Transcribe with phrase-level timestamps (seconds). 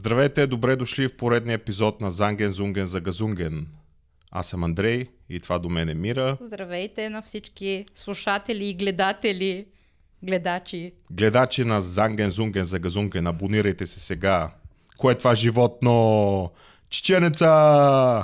[0.00, 3.66] Здравейте, добре дошли в поредния епизод на Занген Зунген за Газунген.
[4.30, 6.36] Аз съм Андрей и това до мен е Мира.
[6.40, 9.66] Здравейте на всички слушатели и гледатели,
[10.22, 10.92] гледачи.
[11.10, 14.50] Гледачи на Занген Зунген за Газунген, абонирайте се сега.
[14.98, 16.50] Кое е това животно?
[16.90, 18.22] Чеченеца!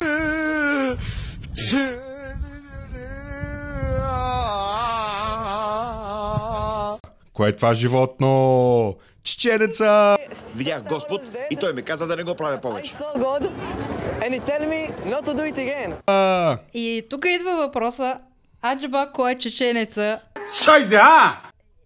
[7.37, 8.95] Кое е това животно?
[9.23, 10.17] Чеченеца!
[10.55, 11.21] Видях Господ
[11.51, 12.93] и той ми каза да не го правя I повече.
[12.93, 13.49] saw God
[14.19, 15.93] and he tell me not to do it again.
[16.07, 18.17] А, И тук идва въпроса,
[18.63, 20.19] аджба, кой е чеченеца?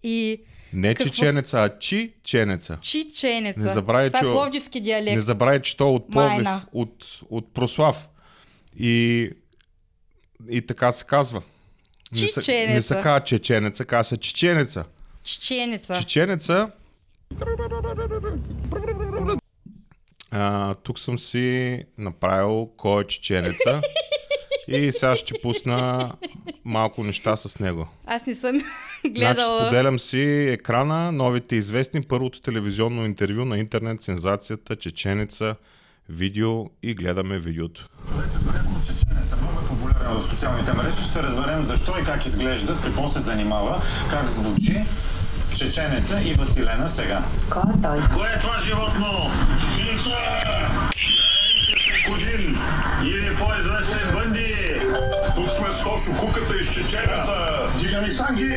[0.02, 0.40] И
[0.72, 1.04] Не Какво?
[1.04, 2.78] чеченеца, а чиченеца.
[2.82, 3.60] чиченеца.
[3.60, 5.16] Не забравяй, Това че- е пловдивски диалект.
[5.16, 6.62] Не забравяй, че то е от Пловдив, Майна.
[6.72, 8.08] от, от Прослав.
[8.78, 9.30] И,
[10.50, 11.42] и така се казва.
[12.12, 14.84] Не се, не се казва чеченеца, казва се чеченеца.
[15.24, 15.94] Чеченеца.
[15.94, 16.70] Чеченеца.
[20.30, 23.80] А, тук съм си направил кой е чеченеца.
[24.68, 26.12] И сега ще пусна
[26.64, 27.88] малко неща с него.
[28.06, 28.56] Аз не съм
[29.00, 29.60] Значи гледала.
[29.60, 35.56] споделям си екрана, новите известни, първото телевизионно интервю на интернет, сензацията, чеченеца,
[36.12, 37.88] видео и гледаме видеото.
[39.40, 41.04] Много е популярен в социалните мрежи.
[41.10, 44.84] Ще разберем защо и как изглежда, с какво се занимава, как звучи
[45.56, 47.22] Чеченеца и Василена сега.
[48.14, 49.30] Кое е това животно?
[49.60, 50.10] Чеченица!
[51.72, 52.58] Нарича се Кудин
[53.04, 54.54] или по-известен Бънди.
[55.34, 57.34] Тук сме с Тошо Куката из Чеченеца.
[57.78, 58.56] Дига ми санги!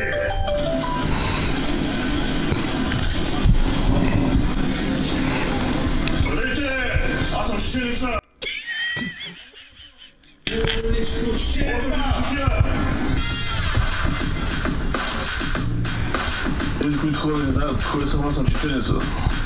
[17.92, 18.94] Кой съм, чеченеца.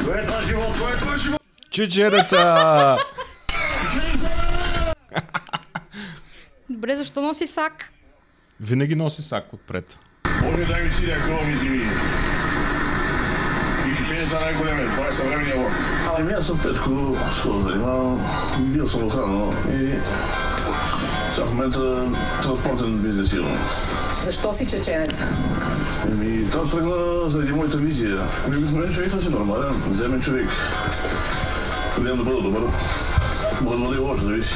[0.05, 0.75] Кое е това животно?
[0.79, 1.47] Кое е това животно?
[1.71, 2.97] Чеченеца!
[6.71, 7.93] Добре, защо носи сак?
[8.61, 9.99] Винаги носи сак отпред.
[10.43, 11.91] Може да ми си някакво ми зими.
[13.93, 14.91] И чеченеца най-големия.
[14.91, 15.73] Това е съвременния лъв.
[16.19, 18.27] Ами аз съм Петко, с това занимавам.
[18.59, 19.95] Бил съм охрана и
[21.35, 22.09] сега в момента
[22.43, 23.59] транспортен бизнес имам.
[24.25, 25.23] Защо си чеченец?
[26.07, 28.23] Еми, това тръгна заради моята визия.
[28.49, 30.49] Ми обикновен човек да си нормален, вземен човек.
[31.99, 32.63] Гледам да бъда добър.
[33.63, 34.55] Може да бъде и лош, зависи.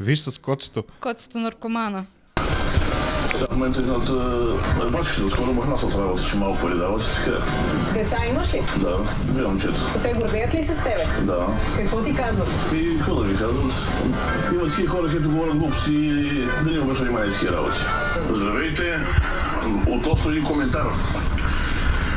[0.00, 0.84] Виж с котето.
[1.00, 2.06] Котето наркомана.
[3.34, 4.12] Сега в момента едната
[4.86, 7.38] рибачките, доскоро махна с работа, че малко пари дават и така.
[7.92, 8.62] Деца имаш ли?
[8.76, 10.02] Да, две момчета.
[10.02, 11.04] Те гордеят ли се с тебе?
[11.20, 11.46] Да.
[11.76, 12.48] Какво ти казват?
[12.72, 13.72] И какво да ви казвам,
[14.52, 17.78] има такива хора, които говорят глупости и да не обръща внимание такива работи.
[18.30, 19.00] Здравейте!
[19.86, 20.86] Относно един коментар.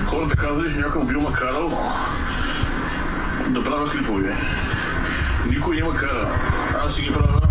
[0.05, 1.93] Хората казали, че някой бил ма карал
[3.47, 4.35] да правя клипове.
[5.49, 6.29] Никой не ма кара.
[6.85, 7.41] Аз си ги правя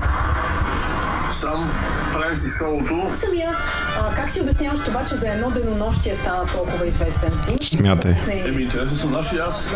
[1.40, 1.70] сам,
[2.12, 3.10] правим си шоуто.
[3.14, 3.56] Самия,
[4.00, 7.30] а, как си обясняваш това, че за едно денонощие стана толкова известен?
[7.62, 8.16] Смятай.
[8.28, 9.08] Еми, интересни са.
[9.08, 9.68] Значи аз,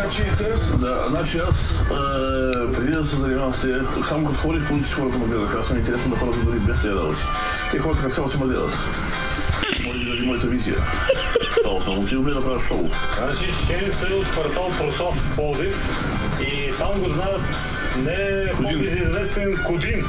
[0.79, 3.73] да, значи аз, е, преди да се занимавам с тези,
[4.09, 5.59] само като ходих по улици, хората ме гледаха.
[5.59, 7.21] Аз съм интересен на хората дори без тези работи.
[7.71, 8.77] Те хората като цяло си ме гледат.
[9.85, 10.75] Може би заради моята визия.
[11.63, 12.89] Това основно ти да правя шоу.
[13.17, 15.89] Значи, Шеница е от квартал Просов, Ползив.
[16.41, 17.41] И там го знаят
[17.97, 20.05] не по-известен Кудин.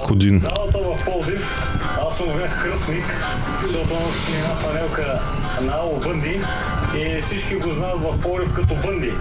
[0.00, 0.40] Ходин.
[0.40, 1.70] Залата в Ползив,
[2.06, 3.14] аз съм бях кръстник,
[3.62, 5.20] защото он си една фанелка
[5.60, 6.40] на Ало Бънди
[6.96, 9.12] и всички го знаят в Ползив като Бънди.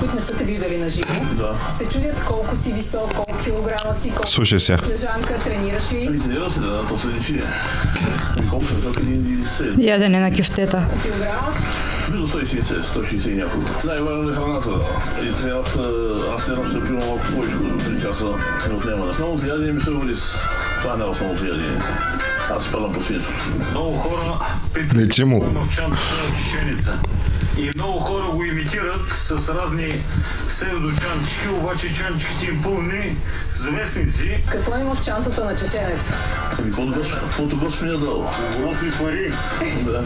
[0.00, 1.54] Които не са те виждали на живо, Да.
[1.78, 4.78] се чудят колко си висок, колко килограма си, колко Слушай сега.
[4.88, 6.04] лежанка, тренираш ли?
[6.08, 7.40] Ами, тренира се, да, то се личи.
[8.38, 9.44] Ами, колко съм висок, един.
[9.78, 10.86] Ядене на кюфтета.
[11.02, 11.54] Килограма?
[12.10, 13.70] Близо 160, 160 и няколко.
[13.84, 14.70] Най-важно е храната.
[15.22, 15.62] И трябва,
[16.34, 18.24] аз тренирам се пивам малко повече от 3 часа
[18.68, 19.04] не отнема.
[19.04, 20.22] Основното ядене ми се рис.
[20.80, 21.78] Това не е основното ядене.
[22.50, 23.38] Аз спадам по свинството.
[23.70, 24.38] Много хора
[24.96, 25.66] Лечи му.
[26.42, 26.98] чеченица.
[27.60, 30.02] И много хора го имитират с разни
[30.48, 33.16] псевдочанчики, обаче чанчиките им пълни
[33.54, 34.44] с вестници.
[34.50, 36.12] Какво има в чантата на чеченец?
[36.58, 38.30] Ами, каквото Госп- каквото Господ ми е дал.
[38.60, 39.32] Лопни пари.
[39.84, 40.02] Да.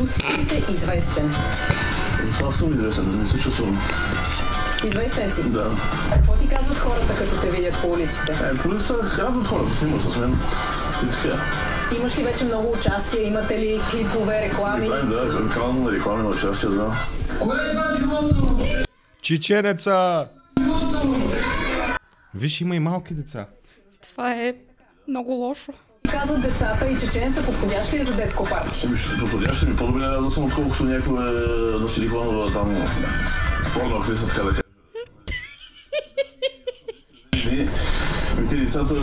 [0.00, 0.06] Ли
[0.46, 1.34] се известен?
[2.48, 3.82] Аз съм известен, не се чувствам.
[4.84, 5.42] Известен си.
[5.42, 5.70] Да.
[6.12, 8.32] Какво ти казват хората, като те видят по улиците?
[8.32, 10.36] Е, коли са радват хората, снимат с мен.
[11.04, 11.40] И така.
[11.92, 13.26] Имаш ли вече много участия?
[13.26, 14.88] Имате ли клипове, реклами?
[14.88, 16.92] Да, канал на реклами на участие, да.
[19.22, 20.28] Чеченеца!
[22.34, 23.46] Виж, има и малки деца.
[24.02, 24.54] Това е
[25.08, 25.72] много лошо.
[26.10, 28.86] Казват децата и чеченеца подходящ ли е за детско парти?
[28.86, 31.20] Еми, ще подходящи ми по-добре да съм, отколкото някаква
[31.80, 32.84] на силиконова там
[33.74, 34.63] порно актриса, така да
[38.64, 38.94] децата,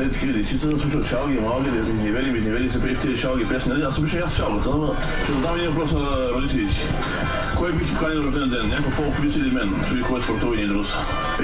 [0.00, 3.72] е, такива децица слушат шалги, малки, деца, изнивели, изнивели се пеят тези шалги песни.
[3.72, 4.94] Нали, Аз и аз шалгата, но
[5.24, 6.74] ще задам един въпрос на родителите.
[7.56, 8.68] Кой бих поканил на рожден ден?
[8.68, 9.74] Някакъв фолк или мен?
[9.88, 10.86] Човек, който спортува и друг.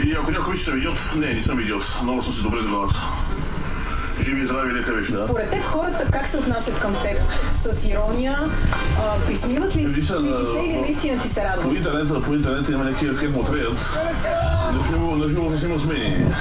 [0.04, 1.82] И ако някой ще съм идиот, не, не съм идиот.
[2.02, 2.94] Много съм си добре с главата.
[4.24, 5.12] Живи и здрави, лека вече.
[5.12, 5.24] Да.
[5.24, 7.18] Според теб хората как се отнасят към теб?
[7.52, 8.38] С ирония?
[8.98, 10.14] А, присмиват ли, ли ти се
[10.66, 11.76] или наистина ти се По радват?
[11.76, 13.98] интернета, по интернета има някакви как му треят.
[14.72, 16.32] Наживо, наживо се снима с мене.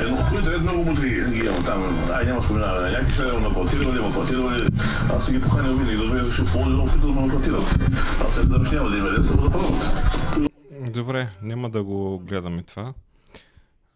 [0.00, 2.08] Едно, по интернет много мутри ги има там.
[2.12, 2.90] Ай, няма споменаване.
[2.90, 4.68] Някакви ще ме наплатирали, ме платирали.
[5.12, 7.78] Аз съм ги поканил винаги, да звезда ще ползи, но опитал да ме платират.
[8.26, 10.92] Аз след да няма да има деца, да пробват.
[10.92, 12.94] Добре, няма да го гледаме това.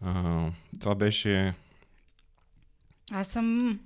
[0.05, 0.45] А,
[0.79, 1.53] това беше...
[3.11, 3.79] Аз съм...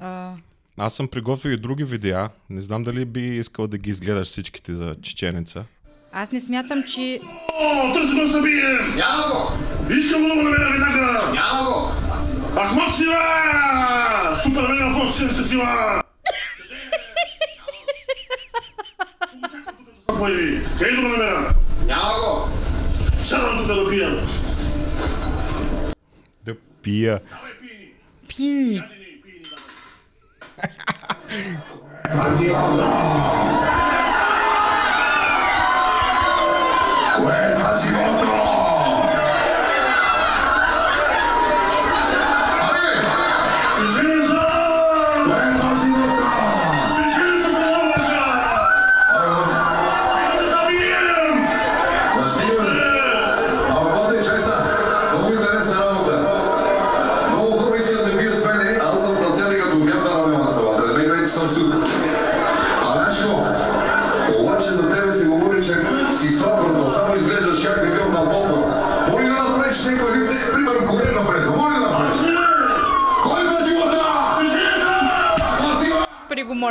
[0.00, 0.34] А,
[0.76, 2.30] Аз съм приготвил и други видеа.
[2.50, 5.64] Не знам дали би искал да ги изгледаш всичките за чеченеца.
[6.12, 7.20] Аз не смятам, че...
[7.60, 8.78] О, търси да се бие!
[8.96, 9.52] Няма го!
[9.94, 11.32] Искам го да го намеря веднага!
[11.32, 11.90] Няма го!
[12.60, 13.18] Ахмат сила!
[14.42, 16.02] Супермен в офисната сила!
[20.78, 21.54] Къде да го намеря?
[21.86, 22.48] Няма го!
[23.22, 24.10] Сядам тук да пия.
[26.44, 27.20] Да пия.
[28.28, 28.82] Пини!
[32.02, 33.38] Кое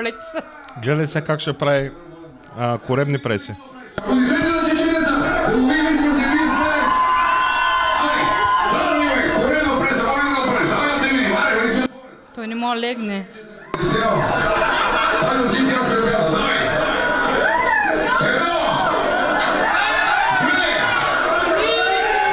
[0.02, 0.42] Спри го, моля ти се.
[0.84, 1.92] Гледай сега как ще прави
[2.58, 3.56] а, коребни преси.
[3.98, 5.46] Аплодисменти на чеченеца!
[5.52, 6.84] Половина иска да се бият с мен!
[8.02, 8.22] Ай!
[8.74, 9.34] Ладно, бе!
[9.34, 10.72] Корена преса, моли да направиш.
[10.72, 11.36] Ай, да те видим.
[11.36, 11.84] Ай, бе, си
[12.36, 13.28] Той не може легне.
[13.92, 14.18] Сяо.
[15.22, 16.58] Дай да си давай!
[18.30, 18.58] Едно!
[20.42, 20.72] Две!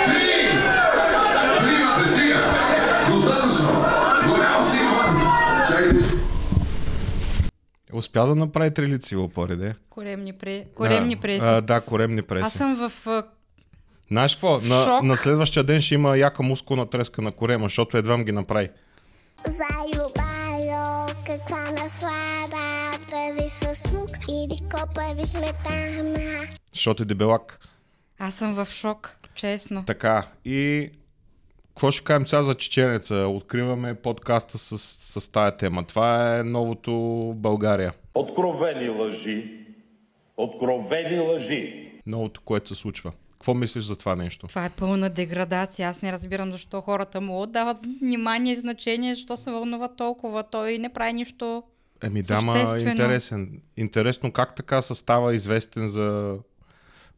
[0.06, 0.26] Три!
[1.61, 2.41] Три, мате, стига!
[3.11, 3.85] Достатъчно!
[4.29, 5.69] Голямо си, мате!
[5.69, 6.19] Чакайте си.
[8.23, 10.65] Успя да направи три лици лопари, Коремни, пре...
[10.75, 11.20] Коремни да.
[11.20, 11.47] преси.
[11.47, 12.44] А, да, коремни преси.
[12.47, 13.23] Аз съм в...
[14.11, 14.61] Знаеш какво?
[14.61, 15.03] На, шок.
[15.03, 18.69] на следващия ден ще има яка мускулна треска на корема, защото едва ги направи.
[19.37, 22.69] Заю, баю, каква наслада
[23.11, 26.19] Тази с лук или копави сметана
[26.75, 27.59] Защото е дебелак.
[28.19, 29.85] Аз съм в шок, честно.
[29.85, 30.91] Така, и
[31.79, 33.15] какво ще кажем сега за чеченеца?
[33.15, 34.79] Откриваме подкаста с,
[35.20, 35.85] с тая тема.
[35.85, 36.93] Това е новото
[37.37, 37.93] България.
[38.15, 39.67] Откровени лъжи.
[40.37, 41.93] Откровени лъжи.
[42.06, 43.13] Новото, което се случва.
[43.32, 44.47] Какво мислиш за това нещо?
[44.47, 45.89] Това е пълна деградация.
[45.89, 50.43] Аз не разбирам защо хората му отдават внимание и значение, защо се вълнува толкова.
[50.43, 51.63] Той не прави нищо.
[52.03, 52.91] Еми да, ма Съществено.
[52.91, 53.63] интересен.
[53.77, 56.39] Интересно как така се става известен за,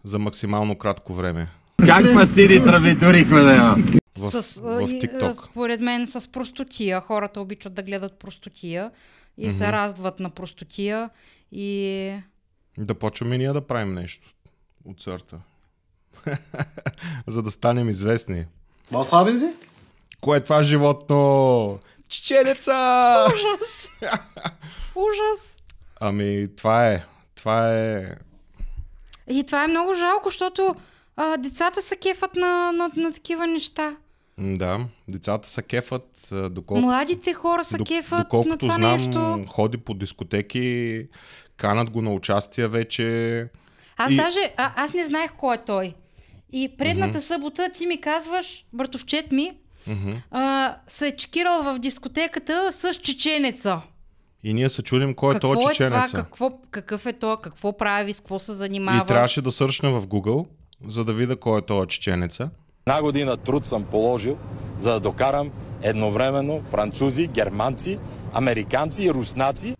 [0.04, 1.48] за максимално кратко време.
[1.86, 3.76] Как ма сиди травитурихме да има?
[4.18, 5.32] В, С, в и, TikTok.
[5.32, 7.00] Според мен с простотия.
[7.00, 8.90] Хората обичат да гледат простотия
[9.38, 11.10] и се радват на простотия.
[11.52, 12.12] И
[12.78, 14.30] Да почваме ние да правим нещо
[14.84, 15.38] от сорта.
[17.26, 18.44] за да станем известни.
[18.92, 19.54] Haben Sie?
[20.20, 21.78] Кое е това животно?
[22.08, 23.26] Чеченеца!
[23.34, 23.90] ужас!
[24.94, 25.56] ужас!
[26.00, 27.04] Ами, това е.
[27.34, 28.14] Това е...
[29.30, 30.74] И това е много жалко, защото
[31.22, 33.96] а, децата се кефат на, на, на такива неща.
[34.38, 39.44] Да, децата са кефът, а, доколко, Младите хора док- кефат на доколкото това знам, нещо.
[39.48, 41.06] ходи по дискотеки,
[41.56, 43.46] канат го на участие вече.
[43.96, 45.94] Аз и- даже, а, аз не знаех кой е той.
[46.52, 49.52] И предната събота ти ми казваш, братовчет ми,
[50.30, 53.80] а, се е чекирал в дискотеката с чеченеца.
[54.42, 56.08] И ние се чудим кой е какво този е това?
[56.14, 57.36] Какво, какъв е той?
[57.36, 58.12] Какво прави?
[58.12, 59.02] С какво се занимава?
[59.04, 60.46] И трябваше да сършна в Google
[60.86, 62.50] за да видя кой е този чеченеца.
[62.86, 64.38] Една година труд съм положил,
[64.78, 65.50] за да докарам
[65.82, 67.98] едновременно французи, германци,
[68.32, 69.76] американци и руснаци.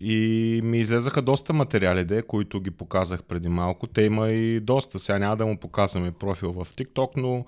[0.00, 3.86] И ми излезаха доста материали, де, които ги показах преди малко.
[3.86, 4.98] Те има и доста.
[4.98, 7.44] Сега няма да му показваме профил в TikTok, но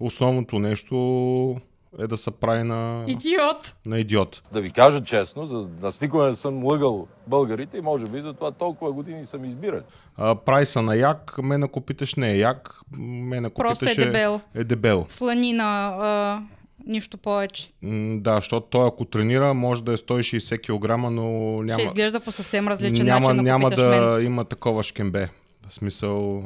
[0.00, 1.56] основното нещо
[1.98, 3.04] е да се прави на...
[3.06, 3.74] Идиот!
[3.86, 4.42] На идиот.
[4.52, 8.20] Да ви кажа честно, за да аз никога не съм лъгал българите и може би
[8.20, 9.80] за това толкова години съм избирал.
[10.16, 13.88] А, прави са на як, мен ако питаш не е як, мен ако Просто е
[13.88, 14.40] питаш дебел.
[14.54, 15.06] е дебел.
[15.08, 16.40] Сланина, а,
[16.86, 17.70] нищо повече.
[17.82, 21.22] М, Да, защото той ако тренира, може да е 160 кг, но
[21.62, 24.26] няма, Ще изглежда по съвсем различен няма, начин, ако няма питаш да мен.
[24.26, 25.28] има такова шкембе.
[25.68, 26.44] В смисъл,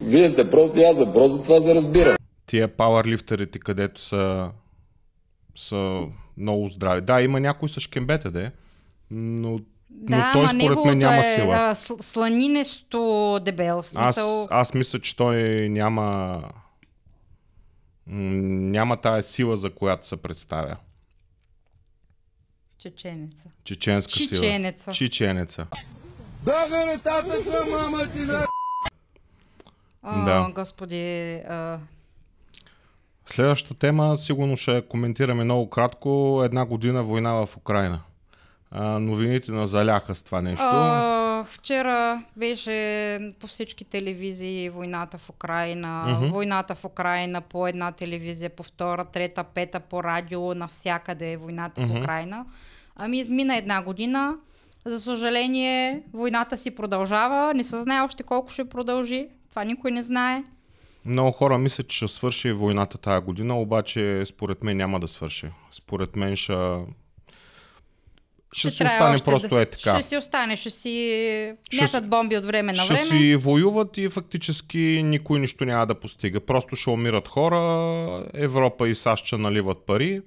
[0.00, 2.16] Вие сте прости, аз съм просто това за разбирам.
[2.46, 4.50] тия пауърлифтерите, където са,
[5.60, 6.02] са
[6.36, 7.00] много здрави.
[7.00, 8.52] Да, има някой с шкембета, де,
[9.10, 9.58] но, но
[9.90, 11.54] Да, той ама според мен няма е сила.
[11.56, 13.00] а, сл- сланинесто
[13.42, 13.82] дебел.
[13.82, 14.40] В смисъл...
[14.40, 15.34] Аз, аз мисля, че той
[15.68, 16.42] няма
[18.06, 20.76] няма тая сила, за която се представя.
[22.78, 23.44] Чеченеца.
[23.64, 24.28] Чеченска сила.
[24.28, 24.92] Чиченеца.
[24.92, 25.66] Чиченеца.
[30.02, 30.50] А, Да.
[30.54, 31.78] Господи, а,
[33.32, 36.42] Следващата тема сигурно ще коментираме много кратко.
[36.44, 38.00] Една година война в Украина.
[38.70, 40.64] А, новините на заляха с това нещо.
[40.66, 46.04] а, вчера беше по всички телевизии войната в Украина.
[46.08, 46.26] Мгм.
[46.32, 51.80] Войната в Украина по една телевизия, по втора, трета, пета, по радио, навсякъде е войната
[51.80, 51.94] Мгм.
[51.94, 52.44] в Украина.
[52.96, 54.34] Ами измина една година.
[54.84, 57.54] За съжаление, войната си продължава.
[57.54, 59.28] Не се знае още колко ще продължи.
[59.50, 60.44] Това никой не знае.
[61.04, 65.46] Много хора мислят, че ще свърши войната тая година, обаче според мен няма да свърши.
[65.72, 66.76] Според мен ще...
[68.52, 69.60] Ще, си трябва остане просто да...
[69.60, 69.98] е така.
[69.98, 73.06] Ще си остане, ще си Ще мятат си- бомби от време на Ще време.
[73.06, 76.40] си воюват и фактически никой нищо няма да постига.
[76.40, 80.22] Просто ще умират хора, Европа и САЩ ще наливат пари.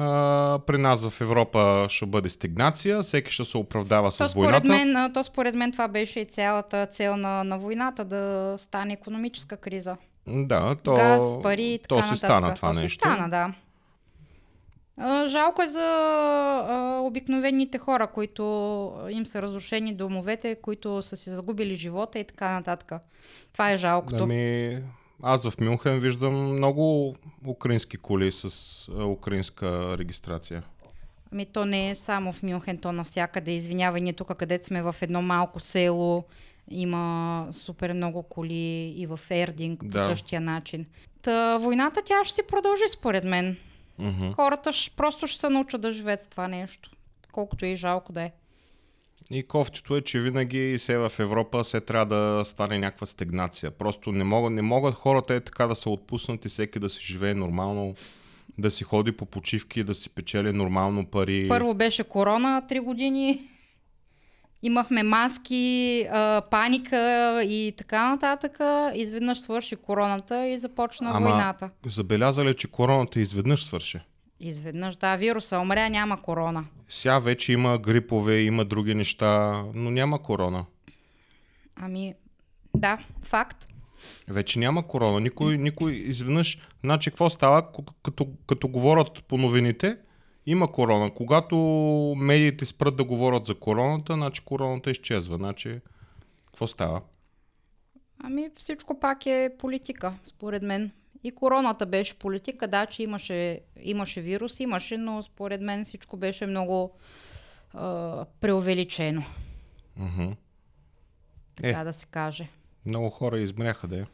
[0.00, 4.34] А, при нас в Европа ще бъде стигнация, всеки ще се оправдава То с според,
[4.34, 4.68] войната.
[4.68, 8.92] мен, а, то според мен това беше и цялата цел на, на войната, да стане
[8.92, 9.96] економическа криза.
[10.26, 12.18] Да, то, Газ, пари и така то си нататък.
[12.18, 12.88] стана това то нещо.
[12.88, 13.52] си стана, да.
[15.26, 15.80] Жалко е за
[16.68, 18.42] а, обикновените хора, които
[19.10, 22.92] им са разрушени домовете, които са си загубили живота и така нататък.
[23.52, 24.22] Това е жалкото.
[24.22, 24.78] Ами,
[25.22, 28.48] аз в Мюнхен виждам много украински коли с
[29.06, 30.62] украинска регистрация.
[31.32, 33.50] Ами то не е само в Мюнхен, то навсякъде.
[33.52, 36.24] Извинявай, ние тук, където сме в едно малко село,
[36.70, 40.04] има супер много коли и в Ердинг по Да.
[40.04, 40.86] същия начин.
[41.22, 43.56] Та войната тя ще си продължи според мен.
[43.98, 44.30] Мгм.
[44.32, 46.90] Хората ще, просто ще се научат да живеят с това нещо.
[47.32, 48.32] Колкото и жалко да е.
[49.30, 53.70] И кофтито е, че винаги се в Европа се трябва да стане някаква стегнация.
[53.70, 57.04] Просто не могат, не могат хората е така да се отпуснат и всеки да си
[57.04, 57.94] живее нормално,
[58.58, 61.48] да си ходи по почивки, да си печели нормално пари.
[61.48, 63.48] Първо беше корона три години.
[64.62, 68.58] Имахме маски, а, паника и така нататък.
[68.94, 71.70] Изведнъж свърши короната и започна Ама войната.
[71.86, 74.00] забелязали, че короната изведнъж свърши.
[74.40, 76.64] Изведнъж, да, вируса умря, няма корона.
[76.88, 80.66] Сега вече има грипове, има други неща, но няма корона.
[81.76, 82.14] Ами,
[82.76, 83.68] да, факт.
[84.28, 85.20] Вече няма корона.
[85.20, 86.58] Никой, никой изведнъж...
[86.84, 89.96] Значи, какво става, като, като говорят по новините,
[90.46, 91.14] има корона.
[91.14, 91.56] Когато
[92.18, 95.36] медиите спрат да говорят за короната, значи короната изчезва.
[95.36, 95.80] Значи,
[96.46, 97.02] какво става?
[98.18, 100.90] Ами всичко пак е политика, според мен.
[101.24, 106.46] И короната беше политика, да, че имаше, имаше вирус, имаше, но според мен всичко беше
[106.46, 106.92] много
[107.74, 109.24] а, преувеличено,
[109.96, 110.32] Мгм.
[111.56, 112.48] така да се каже.
[112.86, 114.04] Много хора измряха, да е.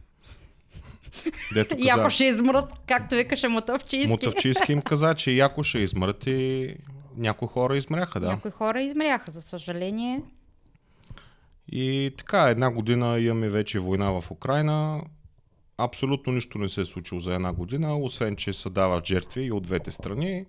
[1.55, 4.11] Дето ако ще измрат, както викаше Мотъвчийски.
[4.11, 6.75] Мотавчийски им каза, че яко ще измрат и
[7.17, 8.27] някои хора измряха, да.
[8.27, 10.23] Някои хора измряха, за съжаление.
[11.73, 15.03] И така, една година имаме вече война в Украина.
[15.79, 19.53] Абсолютно нищо не се е случило за една година, освен че се дават жертви и
[19.53, 20.47] от двете страни.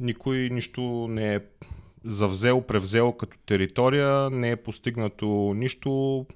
[0.00, 1.40] Никой нищо не е
[2.04, 6.26] завзел, превзел като територия, не е постигнато нищо.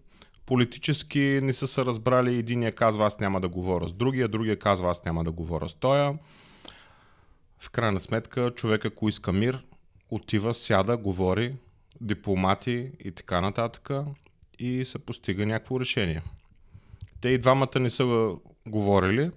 [0.46, 2.38] Политически не са се разбрали.
[2.38, 5.74] Единия казва аз няма да говоря с другия, другия казва аз няма да говоря с
[5.74, 6.18] тоя.
[7.58, 9.64] В крайна сметка човек ако иска мир,
[10.10, 11.54] отива, сяда, говори,
[12.00, 13.90] дипломати и така нататък
[14.58, 16.22] и се постига някакво решение.
[17.20, 18.36] Те и двамата не са
[18.68, 19.30] говорили.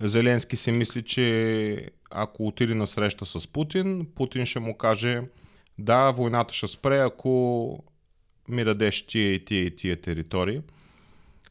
[0.00, 5.22] Зеленски си мисли, че ако отиде на среща с Путин, Путин ще му каже
[5.78, 7.84] да, войната ще спре, ако
[8.48, 10.62] ми дадеш тия и тия и тия територии.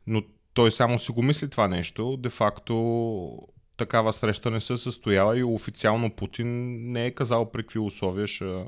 [0.08, 0.22] Но
[0.54, 2.18] той само си го мисли това нещо.
[2.18, 6.48] Де факто такава среща не се състояла и официално Путин
[6.92, 8.68] не е казал при какви условия ще,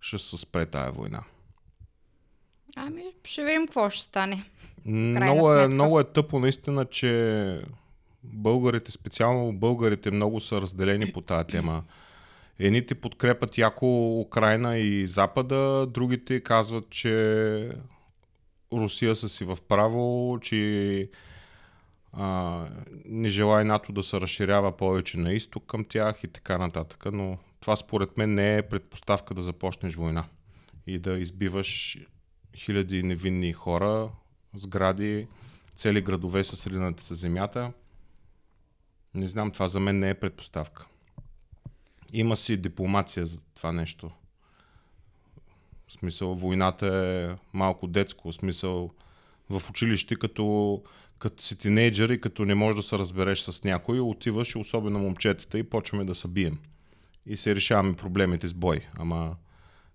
[0.00, 1.22] ще се спре тая война.
[2.76, 4.44] Ами, ще видим какво ще стане.
[4.86, 7.62] Много е, много е тъпо наистина, че
[8.24, 11.82] българите, специално българите, много са разделени по тази тема.
[12.58, 17.70] Едните подкрепят яко Украина и Запада, другите казват, че
[18.72, 21.08] Русия са си в право, че
[22.12, 22.66] а,
[23.04, 27.04] не желая НАТО да се разширява повече на изток към тях и така нататък.
[27.12, 30.24] Но това според мен не е предпоставка да започнеш война
[30.86, 31.98] и да избиваш
[32.56, 34.10] хиляди невинни хора,
[34.54, 35.26] сгради,
[35.76, 37.72] цели градове са сринати с земята.
[39.14, 40.86] Не знам, това за мен не е предпоставка.
[42.12, 44.10] Има си дипломация за това нещо.
[45.88, 48.32] В смисъл, войната е малко детско.
[48.32, 48.90] В смисъл,
[49.50, 50.82] в училище, като,
[51.18, 55.58] като си тинейджър и като не можеш да се разбереш с някой, отиваш, особено момчетата,
[55.58, 56.58] и почваме да се бием.
[57.26, 58.80] И се решаваме проблемите с бой.
[58.94, 59.36] Ама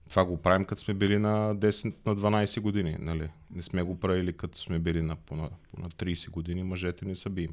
[0.10, 2.96] това го правим, като сме били на 10, на 12 години.
[3.00, 3.30] Нали?
[3.52, 6.64] Не сме го правили, като сме били на, по, на, по на 30 години.
[6.64, 7.52] Мъжете не са бием.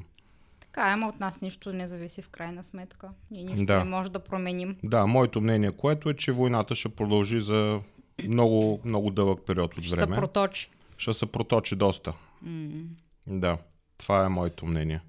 [0.59, 3.09] Така, ама от нас нищо не зависи в крайна сметка.
[3.31, 3.77] Ние нищо Да.
[3.77, 4.75] не може да променим.
[4.83, 7.79] Да, моето мнение, което е, че войната ще продължи за
[8.23, 10.15] много, много дълъг период от Ще се време.
[10.15, 10.69] проточи.
[10.97, 12.13] Ще се проточи доста.
[12.41, 12.83] М.
[13.27, 13.57] Да,
[13.97, 15.01] това е моето мнение.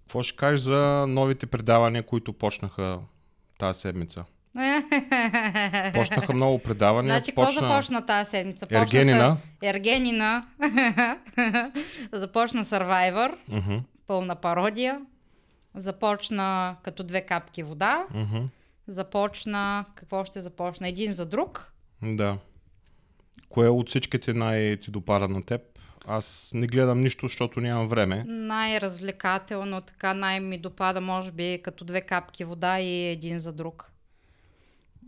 [0.00, 2.98] Какво ще кажеш за новите предавания, които почнаха
[3.58, 4.24] тази седмица?
[5.94, 7.14] Почнаха много предавания.
[7.14, 7.68] Значи, какво почна...
[7.68, 8.66] започна тази седмица?
[8.66, 9.36] Почна Ергенина.
[9.36, 9.66] С...
[9.66, 10.46] Ергенина.
[12.12, 13.34] започна Survivor.
[13.48, 13.76] Мгм.
[14.06, 15.00] Пълна пародия.
[15.74, 18.06] Започна като две капки вода.
[18.14, 18.44] Мгм.
[18.86, 19.84] Започна...
[19.94, 20.88] Какво ще започна?
[20.88, 21.72] Един за друг.
[22.02, 22.38] Да.
[23.48, 25.60] Кое от всичките най- ти допада на теб?
[26.06, 28.24] Аз не гледам нищо, защото нямам време.
[28.26, 33.92] Най-развлекателно, така най- ми допада, може би, като две капки вода и един за друг.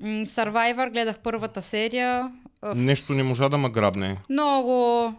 [0.02, 4.16] Survivor гледах първата серия.Ъф, Нещо не можа да ме грабне.
[4.30, 5.14] Много...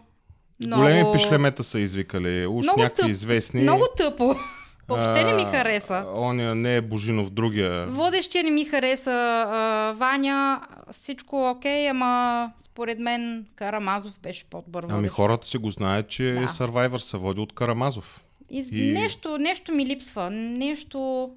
[0.64, 0.82] много...
[0.82, 2.46] Големи пишлемета са извикали.
[2.46, 3.60] Уж Много някакви тъп- известни.
[3.60, 4.34] Много тъпо.
[4.88, 6.04] Въобще не ми хареса.
[6.14, 7.86] Оня не е Божинов, другия.
[7.86, 9.10] Водещия не ми хареса
[9.48, 10.60] а, Ваня.
[10.90, 16.40] Всичко окей, ама според мен Карамазов беше по-добър Ами хората си го знаят, че Да.
[16.40, 18.24] Survivor се води от Карамазов.
[18.50, 20.30] И- Нещо, нещо ми липсва.
[20.30, 21.30] Нещо...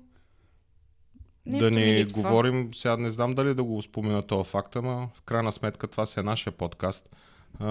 [1.45, 2.21] Нещо да липсва.
[2.21, 6.05] говорим, сега не знам дали да го спомена този факт, ама в крайна сметка това
[6.05, 7.09] си е нашия подкаст.
[7.59, 7.67] А,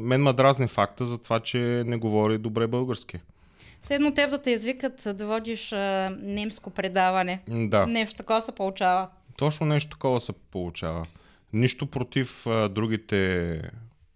[0.00, 3.18] мен ма дразни факта за това, че не говори добре български.
[3.82, 7.42] Седно теб да те извикат да водиш а, немско предаване.
[7.48, 7.86] Да.
[7.86, 9.08] Нещо такова се получава.
[9.36, 11.06] Точно нещо такова се получава.
[11.52, 13.52] Нищо против а, другите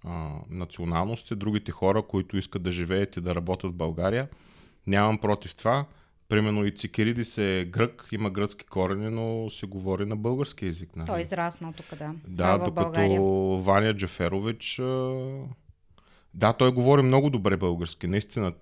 [0.04, 4.28] а, националности, другите хора, които искат да живеят и да работят в България.
[4.86, 5.84] Нямам против това.
[6.32, 10.96] Примерно и Цикиридис е грък, има гръцки корени, но се говори на български язик.
[10.96, 11.06] Нали?
[11.06, 12.14] Той е израснал тук, да.
[12.28, 13.20] Да, в докато България.
[13.62, 14.80] Ваня Джаферович...
[16.34, 18.52] Да, той говори много добре български, наистина.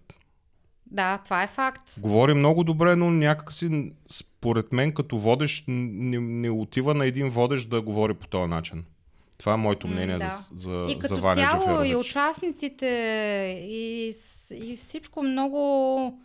[0.87, 2.00] Да, това е факт.
[2.00, 7.70] Говори много добре, но някакси, според мен, като водещ, не, не отива на един водещ
[7.70, 8.85] да говори по този начин.
[9.38, 10.46] Това е моето мнение да.
[10.52, 11.92] за, за, И като за Ваня цяло Джаферович.
[11.92, 12.87] и участниците
[13.68, 14.12] и,
[14.54, 16.20] и всичко много,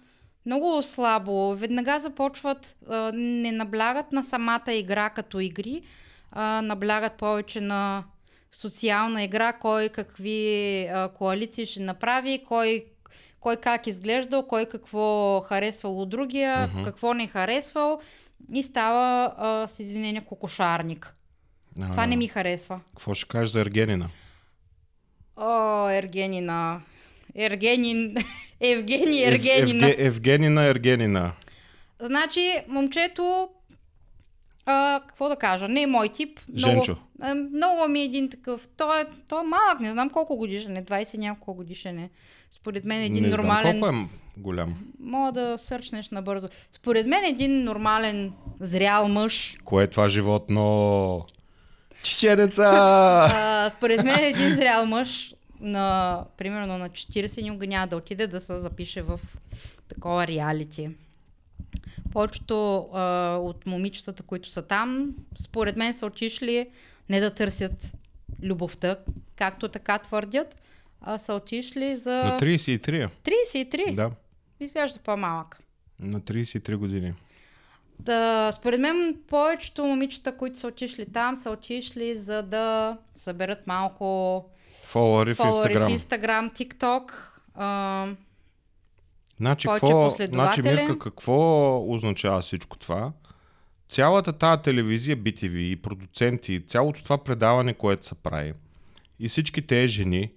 [0.46, 1.56] много слабо.
[1.56, 5.82] Веднага започват, а, не наблягат на самата игра като игри,
[6.32, 8.04] а, наблягат повече на
[8.52, 10.40] социална игра, кой какви
[10.86, 12.86] а, коалиции ще направи, кой,
[13.40, 16.84] кой как изглеждал, кой какво харесвал от другия, Мгм.
[16.84, 18.00] какво не харесвал
[18.54, 21.16] и става а, с извинение кокошарник.
[21.82, 22.80] А, Това не ми харесва.
[22.88, 24.10] Какво ще кажеш за Ергенина?
[25.38, 26.82] О, Ергенина.
[27.36, 28.16] Ергенин.
[28.62, 29.88] Евгений Ергенина.
[29.88, 31.32] Евге, Евгенина Ергенина.
[32.00, 33.50] Значи, момчето,
[34.66, 36.40] а, какво да кажа, не е мой тип.
[36.56, 36.92] Женчо.
[36.92, 38.68] Много, а, много ми е един такъв.
[38.78, 42.10] Той е, той е малък, не знам колко годишен е, 20 няколко годишен е.
[42.52, 43.78] Според мен един не нормален...
[43.78, 44.76] знам колко е голям.
[45.00, 46.50] Мога да сърчнеш набързо.
[46.72, 49.58] Според мен един нормален, зрял мъж.
[49.64, 51.26] Кое е това животно?
[52.04, 52.64] Чеченеца!
[53.34, 55.35] А, според мен един зрял мъж
[55.66, 59.20] на, примерно на 40 никога няма да отиде да се запише в
[59.88, 60.90] такова реалити.
[62.12, 66.70] Повечето а, от момичетата, които са там, според мен са отишли
[67.10, 67.94] не да търсят
[68.44, 68.98] любовта,
[69.36, 70.58] както така твърдят,
[71.02, 72.12] а са отишли за...
[72.12, 73.10] На 33.
[73.24, 73.96] 33?
[73.96, 74.12] Да,
[74.60, 75.60] Изглежда по-малък.
[76.00, 77.14] на 33 години.
[78.00, 84.46] Да, според мен повечето момичета, които са отишли там, са отишли за да съберат малко
[84.84, 85.90] Фолуари в Инстаграм.
[85.90, 87.12] в Instagram, TikTok.
[87.56, 88.08] А,
[89.38, 93.12] Значи, какво, значи, Мирка, какво означава всичко това?
[93.90, 98.54] Цялата тази телевизия BTV и продуценти, и цялото това предаване, което се прави,
[99.20, 100.32] и всички тези жени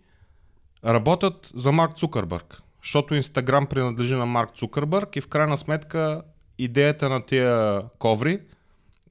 [0.84, 2.62] работят за Марк Цукърбърг.
[2.82, 6.22] Защото Инстаграм принадлежи на Марк Цукърбърг и в крайна сметка
[6.58, 8.40] идеята на тия коври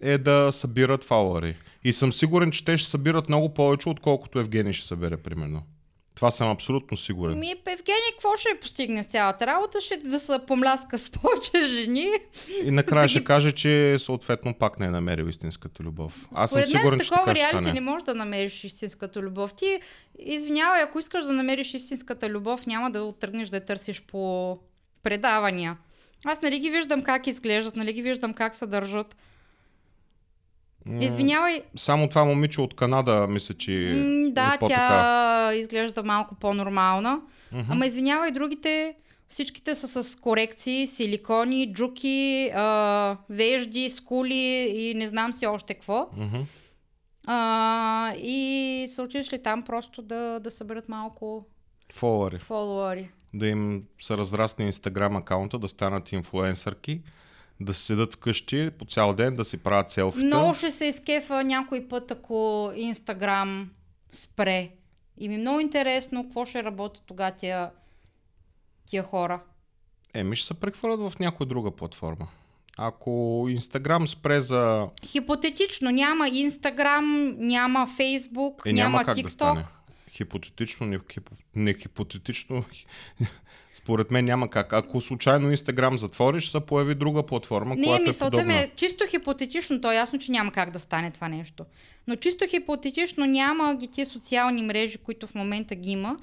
[0.02, 1.56] е да събират фауъри.
[1.84, 5.64] И съм сигурен, че те ще събират много повече, отколкото Евгений ще събере, примерно.
[6.16, 7.40] Това съм абсолютно сигурен.
[7.40, 9.82] Ми, Евгений, какво ще постигне с цялата работа?
[9.82, 12.08] Ще да се помляска с повече жени.
[12.64, 16.28] И накрая Да ще ги- каже, че съответно пак не е намерил истинската любов.
[16.34, 19.54] Аз съм Според мен сигурен, с че такова реалити не можеш да намериш истинската любов.
[19.54, 19.80] Ти,
[20.20, 24.58] извинявай, ако искаш да намериш истинската любов, няма да тръгнеш да я търсиш по
[25.04, 25.78] предавания.
[26.26, 29.16] Аз нали ги виждам как изглеждат, нали ги виждам как се държат.
[30.92, 37.22] Извинявай, Само това момиче от Канада, мисля, че М, да, е тя изглежда малко по-нормална.
[37.52, 37.72] Мгм.
[37.72, 38.96] Ама извинявай, другите
[39.28, 46.10] всичките са с корекции, силикони, джуки, а, вежди, скули и не знам си още какво.
[46.18, 46.38] Мгм.
[47.28, 51.46] А, и са отишли там просто да, да съберат малко
[51.94, 52.40] Фолуари.
[52.40, 53.10] фолуари.
[53.34, 57.02] Да им се разрасне инстаграм акаунта, да станат инфлуенсърки,
[57.60, 60.26] да седат вкъщи по цял ден, да си правят селфита.
[60.26, 63.70] Много ще се изкефа някой път, ако Инстаграм
[64.12, 64.70] спре.
[65.20, 67.70] И ми е много интересно какво ще работят тогава тия,
[68.86, 69.40] тия хора.
[70.14, 72.28] Еми ще се прехвърлят в някоя друга платформа.
[72.78, 74.88] Ако Инстаграм спре за...
[75.06, 79.30] Хипотетично няма Инстаграм, няма Фейсбук, Е, няма, няма как да TikTok.
[79.30, 79.66] стане.
[80.18, 82.64] Хипотетично, не, хипо, не хипотетично.
[83.74, 84.74] Според мен няма как.
[84.74, 88.60] Ако случайно Инстаграм затвориш, се появи друга платформа, Не, която е мисълта ми подобна.
[88.62, 91.66] е чисто хипотетично, то е ясно, че няма как да стане това нещо.
[92.08, 96.18] Но чисто хипотетично няма ги тия социални мрежи, които в момента ги има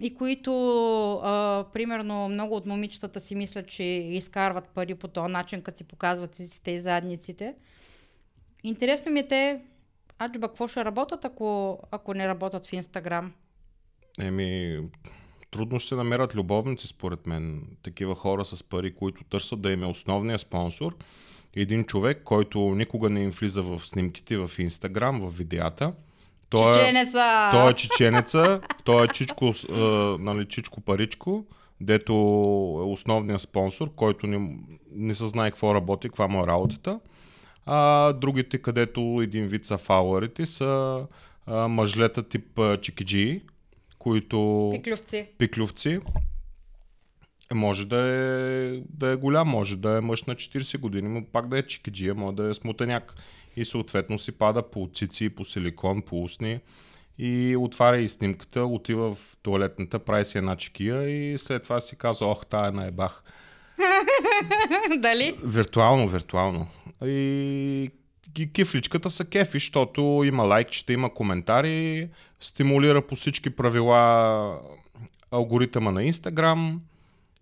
[0.00, 0.52] и които,
[1.14, 5.84] а, примерно, много от момичетата си мислят, че изкарват пари по този начин, като си
[5.84, 7.54] показват циците и задниците.
[8.64, 9.60] Интересно ми е те,
[10.20, 13.32] аджба, какво ще работят, ако, ако не работят в Инстаграм?
[14.20, 14.78] Еми,
[15.50, 17.62] трудно ще се намерят любовници, според мен.
[17.82, 20.96] Такива хора с пари, които търсят да им е основният спонсор.
[21.56, 25.92] Един човек, който никога не им влиза в снимките в Инстаграм, в видеята.
[26.50, 27.50] Той е, Чеченеца!
[27.52, 29.76] той е чеченеца, той е чичко, а,
[30.20, 31.44] нали, чичко паричко,
[31.80, 32.12] дето
[32.80, 34.58] е основният спонсор, който не,
[34.92, 37.00] не се знае какво работи, каква му е работата.
[37.66, 41.04] А другите, където един вид са фауърите, са
[41.46, 43.42] а, мъжлета тип а, чикиджи,
[43.98, 44.70] които...
[44.72, 45.28] Пиклювци.
[45.38, 46.00] Пиклювци.
[47.50, 51.24] Е, Може да е, да е голям, може да е мъж на 40 години, но
[51.24, 53.14] пак да е чикиджия, може да е смутеняк.
[53.56, 56.60] И съответно си пада по цици, по силикон, по устни
[57.22, 61.96] и отваря и снимката, отива в туалетната, прави си една чекия и след това си
[61.96, 63.22] казва, ох, тая наебах.
[64.98, 65.38] Дали?
[65.44, 66.68] Виртуално, виртуално.
[67.04, 67.90] И
[68.52, 72.08] кифличката са кефи, защото има лайкчета, има коментари,
[72.40, 74.60] стимулира по всички правила
[75.30, 76.82] алгоритъма на Инстаграм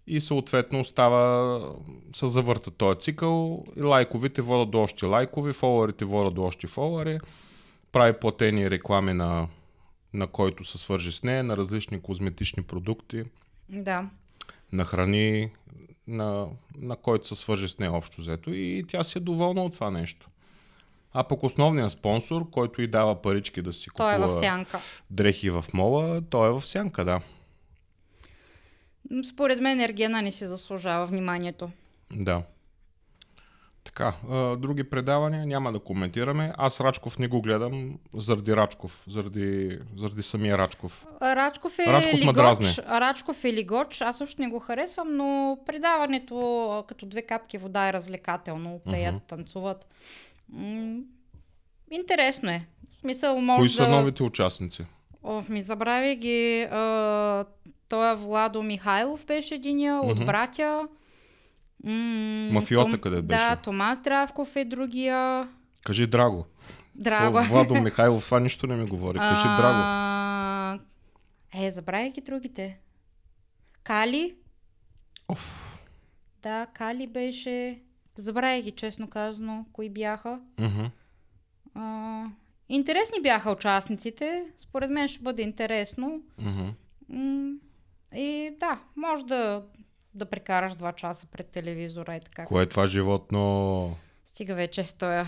[0.07, 1.75] и съответно става,
[2.17, 3.65] се завърта този цикъл.
[3.77, 7.19] И лайковите водят до още лайкови, фолуарите водят до още фолуари,
[7.93, 9.49] прави платени реклами на,
[10.15, 13.23] на който се свържи с нея, на различни козметични продукти.
[13.69, 14.09] Да.
[14.73, 15.51] на храни,
[16.09, 16.47] на,
[16.79, 19.91] на който се свържи с нея общо взето и тя си е доволна от това
[19.91, 20.29] нещо.
[21.13, 24.79] А пък основният спонсор, който и дава парички да си Той е купува в сянка.
[25.11, 27.21] дрехи в мола, той е в сянка, да.
[29.31, 31.71] Според мен Ергена не си заслужава вниманието.
[32.13, 32.43] Да.
[33.89, 36.53] Така, а, други предавания няма да коментираме.
[36.57, 41.07] Аз Рачков не го гледам заради Рачков, заради, заради самия Рачков.
[41.23, 42.79] Рачков е Рачков лигоч.
[42.79, 44.01] Рачков е лигоч.
[44.01, 46.35] Аз също не го харесвам, но предаването
[46.89, 48.81] като две капки вода е развлекателно.
[48.85, 49.25] Пеят, Мгм.
[49.27, 49.87] танцуват.
[50.49, 51.01] М-
[51.91, 52.67] интересно е.
[52.91, 53.75] В смисъл, може Кои да...
[53.75, 54.87] са новите участници?
[55.23, 56.63] Оф, ми забравя ги.
[56.63, 57.45] А,
[57.89, 60.25] той е Владо Михайлов беше единия от Мгм.
[60.27, 60.89] братя.
[61.85, 63.39] М, Мафиота къде беше?
[63.41, 65.49] Да, Томас Здравков е другия.
[65.85, 66.47] Кажи Драго.
[66.95, 67.43] Драго.
[67.43, 69.19] Владо Михайлов, това нищо не ми говори.
[69.19, 70.83] Кажи Драго.
[71.55, 72.79] Е, забравя ги другите.
[73.83, 74.35] Кали.
[75.29, 75.75] Оф.
[76.43, 77.81] Да, Кали беше.
[78.17, 80.41] Забравя ги, честно казано, кои бяха.
[80.61, 80.85] Мгм.
[81.75, 82.25] А,
[82.69, 84.45] интересни бяха участниците.
[84.59, 86.21] Според мен ще бъде интересно.
[87.09, 87.55] М,
[88.15, 89.63] И да, може да,
[90.19, 92.45] да прекараш два часа пред телевизора и така.
[92.45, 93.97] Кое е това животно?
[94.25, 95.27] Стига вече стоя.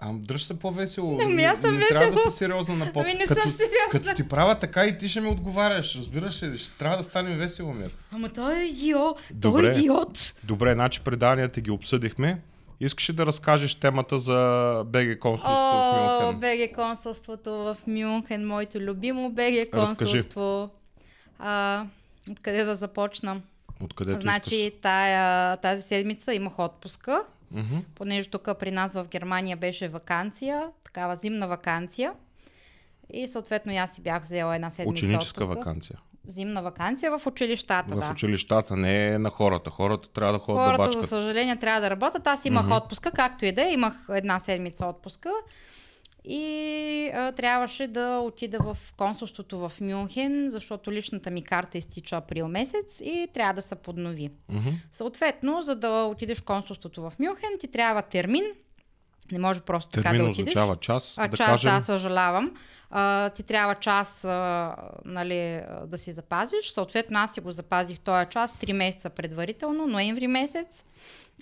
[0.00, 1.18] Ам, дръж се по-весело.
[1.22, 3.02] Ами аз съм не, не трябва да си сериозна на под.
[3.02, 3.90] Ами не като, съм сериозна.
[3.90, 6.58] Като ти правя така и ти ще ми отговаряш, разбираш ли?
[6.58, 7.90] Ще трябва да станем весело, мир.
[8.12, 9.20] Ама той е идиот.
[9.42, 10.34] Той е идиот.
[10.44, 12.40] Добре, значи преданията ги обсъдихме.
[12.80, 16.40] Искаш ли да разкажеш темата за БГ консулство в О, Мюнхен?
[16.40, 19.96] БГ консулството в Мюнхен, моето любимо БГ Разкажи.
[19.96, 20.70] консулство.
[21.38, 21.84] А,
[22.30, 23.40] откъде да започна?
[23.80, 24.80] Откъдето значи искаш.
[24.80, 27.76] тая, тази седмица имах отпуска, Мгм.
[27.94, 32.12] понеже тук при нас в Германия беше вакансия, такава зимна вакансия.
[33.10, 35.58] И съответно аз си бях взела една седмица Ученическа отпуска.
[35.58, 35.98] вакансия.
[36.24, 38.10] Зимна вакансия в училищата, В да.
[38.12, 39.70] училищата, не на хората.
[39.70, 41.00] Хората трябва да ходят да Хората, бачкат.
[41.00, 42.26] за съжаление, трябва да работят.
[42.26, 42.72] Аз имах Мгм.
[42.74, 43.72] отпуска, както и да е.
[43.72, 45.30] Имах една седмица отпуска.
[46.24, 46.40] И
[47.14, 53.00] а, трябваше да отида в консулството в Мюнхен, защото личната ми карта изтича април месец
[53.00, 54.30] и трябва да се поднови.
[54.48, 54.68] Мгм.
[54.90, 58.44] Съответно, за да отидеш в консулството в Мюнхен, ти трябва термин.
[59.32, 60.52] Не може просто така Термин да отидеш.
[60.52, 61.74] означава час, А, да час, кажем.
[61.74, 62.54] да, съжалявам.
[62.90, 66.70] А, ти трябва час а, нали, да си запазиш.
[66.70, 70.84] Съответно, аз си го запазих този час 3 месеца предварително, ноември месец.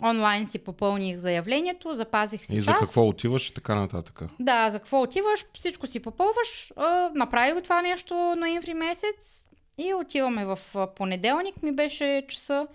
[0.02, 2.64] Онлайн си попълних заявлението, запазих си И час.
[2.64, 4.22] за какво отиваш и така нататък.
[4.40, 6.72] Да, за какво отиваш, всичко си попълваш.
[7.14, 9.44] Направи го това нещо ноември месец
[9.78, 10.58] и отиваме в
[10.96, 12.66] понеделник, ми беше часа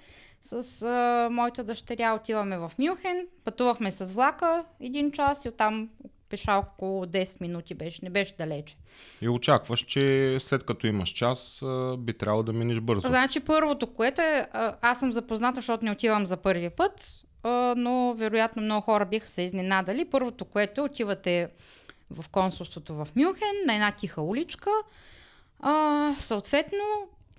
[0.41, 5.89] с а, моята дъщеря, отиваме в Мюнхен, пътувахме с влака един час и оттам
[6.31, 8.75] пеша около 10 минути беше, не беше далече.
[9.21, 11.63] И очакваш, че след като имаш час,
[11.97, 13.07] би трябвало да минеш бързо.
[13.07, 14.47] Значи първото, което е,
[14.81, 17.25] аз съм запозната, защото не отивам за първи път,
[17.77, 20.05] но вероятно много хора биха се изненадали.
[20.05, 21.47] Първото, което е, отивате
[22.11, 24.69] в консулството в Мюнхен, на една тиха уличка.
[25.59, 26.77] А, съответно,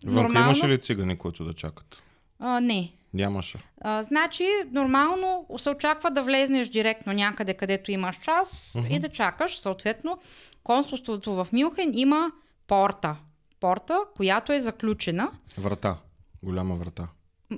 [0.04, 0.46] Вънка нормално...
[0.46, 2.02] имаше ли цигани, които да чакат?
[2.38, 2.92] А, не.
[3.14, 3.58] Нямаше.
[3.80, 8.86] А, значи, нормално се очаква да влезнеш директно някъде, където имаш час Мгм.
[8.90, 9.58] и да чакаш.
[9.58, 10.18] Съответно,
[10.64, 12.32] консулството в Мюнхен има
[12.66, 13.16] порта.
[13.60, 15.30] Порта, която е заключена.
[15.58, 15.96] Врата.
[16.42, 17.08] Голяма врата.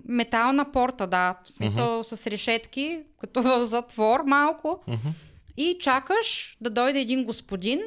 [0.04, 1.38] Метална порта, да.
[1.44, 4.80] В смисъл с решетки, като в затвор малко.
[4.88, 5.08] Мгм.
[5.56, 7.80] И чакаш да дойде един господин,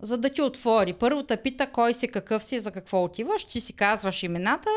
[0.00, 0.92] за да ти отвори.
[0.92, 3.44] Първо те пита кой си, какъв си, за какво отиваш.
[3.44, 4.70] Ти си казваш имената,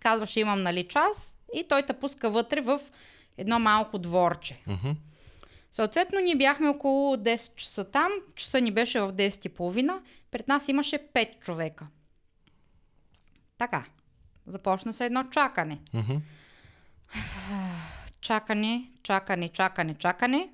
[0.00, 2.80] казваш имам нали час и той те пуска вътре в
[3.38, 4.60] едно малко дворче.
[4.66, 4.90] Мгм.
[5.70, 8.12] Съответно, ние бяхме около 10 часа там.
[8.34, 10.00] Часа ни беше в 10.30.
[10.30, 11.86] Пред нас имаше 5 човека.
[13.58, 13.84] Така.
[14.46, 15.78] Започна се едно чакане.
[15.94, 16.14] Мгм.
[18.20, 20.48] Чакане, чакане, чакане, чакане.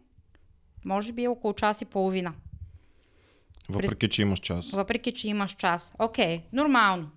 [0.85, 2.35] Може би е около час и половина.
[3.69, 4.71] Въпреки, че имаш час.
[4.71, 5.95] Въпреки, че имаш час.
[5.99, 7.11] Окей, нормално.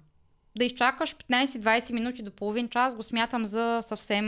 [0.57, 4.25] Да изчакаш 15-20 минути до половин час го смятам за съвсем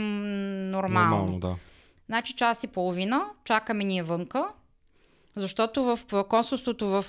[0.70, 1.16] нормално.
[1.16, 1.54] Нормално, да.
[2.06, 4.48] Значи час и половина, чакаме ние вънка,
[5.36, 7.04] защото в консулството, в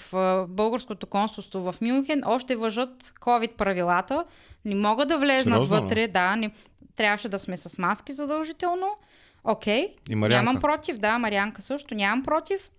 [0.49, 4.25] българското консулство в Мюнхен още въжат COVID правилата.
[4.65, 5.81] Не могат да влезнат Сериозно?
[5.81, 6.51] вътре, да, не,
[6.95, 8.87] трябваше да сме с маски задължително.
[9.43, 10.45] Окей, И Марианка.
[10.45, 12.71] нямам против, да, Марианка също, нямам против.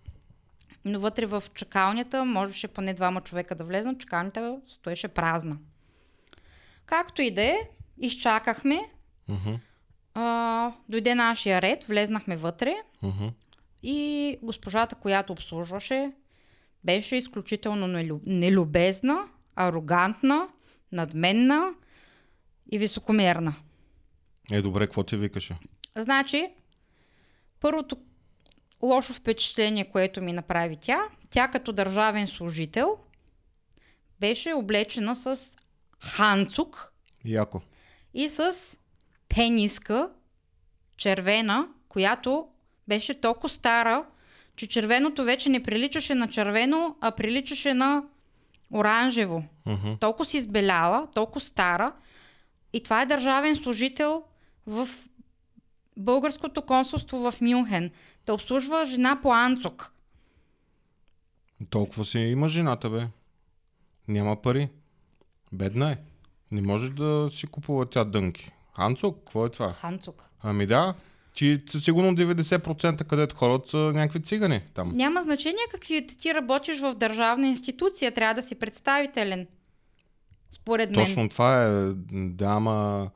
[0.85, 5.57] Но вътре в чакалнята можеше поне двама човека да влезнат, чакалнята стоеше празна.
[6.89, 7.59] Както и да е,
[7.99, 8.81] изчакахме,
[9.29, 9.55] Мгм.
[10.15, 13.27] а, дойде нашия ред, влезнахме вътре Мгм.
[13.83, 13.99] и
[14.43, 16.13] госпожата, която обслужваше,
[16.85, 20.49] беше изключително нелю- нелюбезна, арогантна,
[20.93, 21.75] надменна
[22.73, 23.55] и високомерна.
[24.51, 25.59] Е, добре, какво ти викаше?
[25.97, 26.49] Значи,
[27.61, 27.97] първото
[28.83, 32.99] лошо впечатление, което ми направи тя, тя като държавен служител
[34.21, 35.57] беше облечена с
[36.01, 36.93] ханцук
[37.25, 37.61] Яко.
[38.15, 38.53] и с
[39.29, 40.11] тениска
[40.97, 42.49] червена, която
[42.89, 44.05] беше толкова стара,
[44.57, 48.03] че червеното вече не приличаше на червено, а приличаше на
[48.71, 49.45] оранжево.
[49.67, 49.95] Мгм.
[50.01, 51.93] Толкова си избеляла, толкова стара.
[52.73, 54.25] И това е държавен служител
[54.67, 54.89] в
[55.97, 57.91] българското консулство в Мюнхен.
[58.25, 59.93] Те обслужва жена по Анцук.
[61.71, 63.07] Толкова си има жената, бе.
[64.09, 64.69] Няма пари.
[65.53, 65.99] Бедна е.
[66.51, 68.51] Не може да си купува тя дънки.
[68.77, 69.69] Ханцук, какво е това?
[69.69, 70.25] Ханцук.
[70.43, 70.95] Ами да,
[71.35, 74.97] ти сигурно 90% където хората са някакви цигани там.
[74.97, 79.47] Няма значение какви ти работиш в държавна институция, трябва да си представителен.
[80.51, 81.05] Според мен.
[81.05, 81.71] Точно това е.
[82.13, 83.11] Да, ама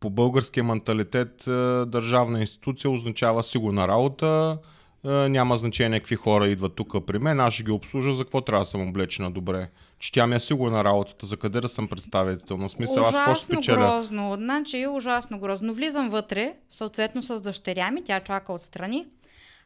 [0.00, 1.50] по българския менталитет е,
[1.86, 4.58] държавна институция означава сигурна работа,
[5.04, 8.64] няма значение какви хора идват тук при мен, аз ще ги обслужа, за какво трябва
[8.64, 9.68] да съм облечена добре.
[9.98, 12.56] Че тя ми е сигурна работата, за къде да съм представител.
[12.56, 13.76] На смисъл, аз какво ще Ужасно спечеля?
[13.76, 14.34] грозно.
[14.34, 15.74] Значи, ужасно грозно.
[15.74, 19.06] Влизам вътре, съответно с дъщеря ми, тя чака отстрани.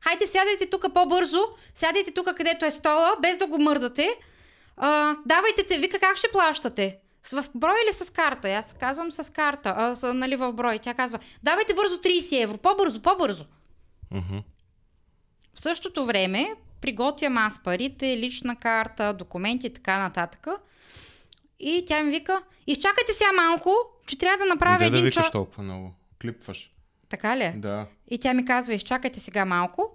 [0.01, 1.39] Хайде, сядайте тук по-бързо,
[1.75, 4.09] сядайте тук, където е стола, без да го мърдате.
[4.77, 6.99] А, давайте те, вика как ще плащате?
[7.23, 8.49] С в брой или с карта?
[8.49, 10.79] Аз казвам с карта, а, с, нали в брой.
[10.79, 13.45] Тя казва, давайте бързо 30 евро, по-бързо, по-бързо.
[14.11, 14.39] Мгм.
[15.55, 20.47] В същото време приготвям аз парите, лична карта, документи и така нататък.
[21.61, 23.75] И тя ми вика, изчакайте сега малко,
[24.07, 25.33] че трябва да направя Де да един викаш час.
[25.33, 25.95] толкова много?
[26.23, 26.71] Клипваш.
[27.09, 27.53] Така ли?
[27.57, 27.87] Да.
[28.11, 29.91] И тя ми казва, изчакайте сега малко,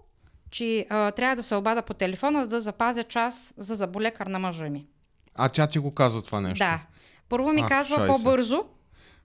[0.52, 4.39] че а, трябва да се обада по телефона, за да запазя час за заболекар на
[4.39, 4.86] мъжа ми.
[5.36, 6.65] А тя ти го казва това нещо.
[6.65, 6.80] Да.
[7.30, 8.12] Първо ми Ах, казва шайсе.
[8.12, 8.63] по-бързо,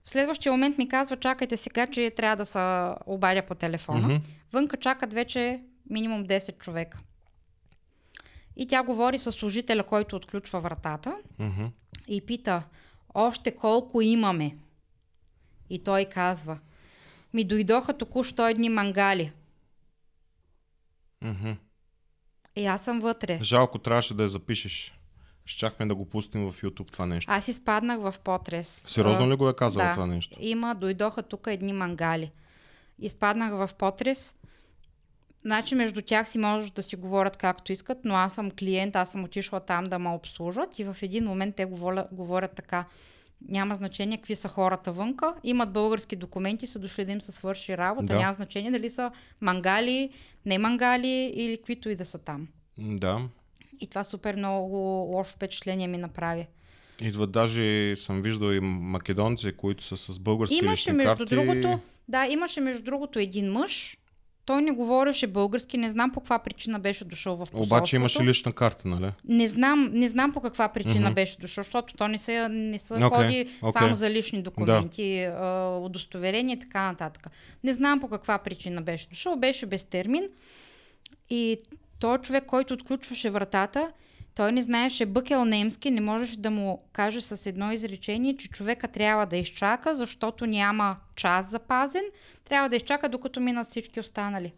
[0.03, 4.07] в следващия момент ми казва, чакайте сега, че трябва да се обадя по телефона.
[4.07, 4.17] Мгм.
[4.53, 6.99] Вънка чакат вече минимум 10 човека.
[8.55, 11.65] И тя говори с служителя, който отключва вратата Мгм.
[12.07, 12.63] и пита,
[13.13, 14.57] още колко имаме?
[15.69, 16.59] И той казва,
[17.33, 19.31] ми дойдоха току-що едни мангали.
[21.21, 21.51] Мгм.
[22.55, 23.39] И аз съм вътре.
[23.43, 24.99] Жалко, трябваше да я запишеш.
[25.45, 27.31] Щяхме да го пустим в YouTube това нещо.
[27.31, 28.67] Аз изпаднах в потрес.
[28.87, 29.91] Сериозно ли го е казала да.
[29.91, 30.37] това нещо?
[30.39, 32.31] Има, дойдоха тук едни мангали.
[32.99, 34.35] Изпаднах в потрес.
[35.45, 39.11] Значи между тях си може да си говорят както искат, но аз съм клиент, аз
[39.11, 42.85] съм отишла там да ме обслужат и в един момент те говорят, говорят така.
[43.47, 47.77] Няма значение какви са хората вънка, имат български документи, са дошли да им се свърши
[47.77, 48.19] работа, Да.
[48.19, 50.09] няма значение дали са мангали,
[50.45, 52.47] не мангали или каквито и да са там.
[52.77, 53.21] Да.
[53.81, 54.77] И това супер много
[55.15, 56.47] лошо впечатление ми направи.
[57.01, 61.35] Идват даже, съм виждал и македонци, които са с български Имаше, между карти.
[61.35, 63.97] другото, да, имаше между другото един мъж.
[64.45, 67.63] Той не говореше български, не знам по каква причина беше дошъл в посолството.
[67.63, 69.11] Обаче имаше лична карта, нали?
[69.25, 71.15] Не знам, не знам по каква причина Мгм.
[71.15, 73.71] беше дошъл, защото то не се, не се Окей, ходи окей.
[73.71, 77.27] само за лични документи, а, удостоверения и така нататък.
[77.63, 80.29] Не знам по каква причина беше дошъл, беше без термин.
[81.29, 81.57] И
[81.99, 83.91] той човек, който отключваше вратата,
[84.35, 88.87] той не знаеше бъкел немски, не можеше да му каже с едно изречение, че човека
[88.87, 92.03] трябва да изчака, защото няма час запазен,
[92.45, 94.53] трябва да изчака докато минат всички останали.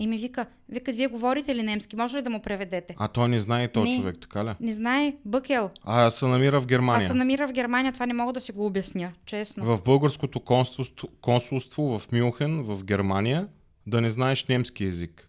[0.00, 2.94] И ми вика, вика, вие говорите ли немски, може ли да му преведете?
[2.98, 3.96] А той не знае този Не.
[3.96, 4.54] човек, така ли?
[4.60, 5.70] Не знае, бъкел.
[5.84, 7.08] А се намира в Германия.
[7.08, 9.64] се намира в Германия, това не мога да си го обясня, честно.
[9.64, 13.48] В българското консулство, консулство в Мюнхен, в Германия,
[13.86, 15.28] да не знаеш немски язик.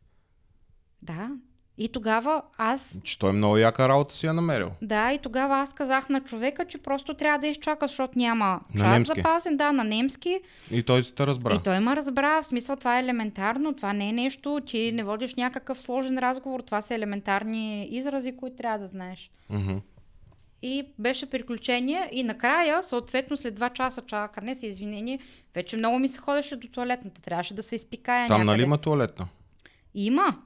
[1.01, 1.29] Да.
[1.81, 4.69] И тогава аз Че той много яка работа си е намерил.
[4.81, 8.81] Да, и тогава аз казах на човека, че просто трябва да изчака, защото няма На
[8.81, 9.13] час немски?
[9.21, 10.39] запазен, да, на немски.
[10.71, 11.55] И той си те разбра.
[11.55, 15.03] И той ме разбра, в смисъл това е елементарно, това не е нещо, ти не
[15.03, 19.31] водиш някакъв сложен разговор, това са елементарни изрази, които трябва да знаеш.
[20.61, 25.19] И беше приключение и накрая, съответно след два часа чакане с извинение,
[25.55, 28.51] вече много ми се ходеше до туалетната, трябваше да се изпикая Там някъде.
[28.57, 29.27] нали има туалетна?
[29.95, 30.37] Има.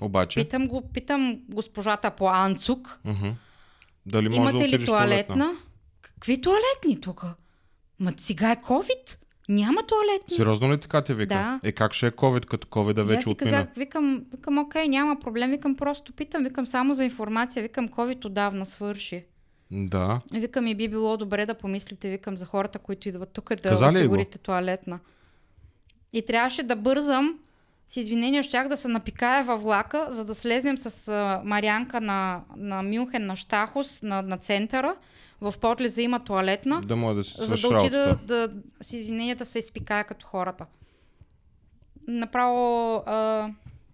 [0.00, 3.00] Обаче, Питам, го, питам госпожата по Анцук,
[4.06, 5.34] дали може Имате да ли туалетна?
[5.34, 5.56] туалетна?
[6.00, 7.24] Какви туалетни тук?
[8.00, 9.18] Ма сега е COVID.
[9.48, 10.36] Няма туалетни.
[10.36, 11.34] Сериозно ли така ти вика?
[11.34, 11.60] Да.
[11.62, 13.50] Е как ще е COVID, като COVID да И аз вече си отмина?
[13.52, 18.24] казах, викам, викам, окей, няма проблем, викам, просто питам, викам само за информация, викам, COVID
[18.24, 19.24] отдавна свърши.
[19.70, 20.20] Да.
[20.32, 23.86] Викам, и би било добре да помислите, викам, за хората, които идват тук да Каза
[23.86, 23.98] ли го?
[23.98, 24.98] осигурите туалетна.
[26.12, 27.38] И трябваше да бързам,
[27.92, 31.12] с извинения, щях да се напикая във влака, за да слезнем с
[31.44, 34.96] Марианка на, на Мюнхен, на Штахос, на, на центъра.
[35.40, 36.80] В Потлеза има туалетна.
[36.80, 38.26] Да може да си за да отида работата.
[38.26, 40.66] да, с извинения да се изпикая като хората.
[42.08, 43.48] Направо, а,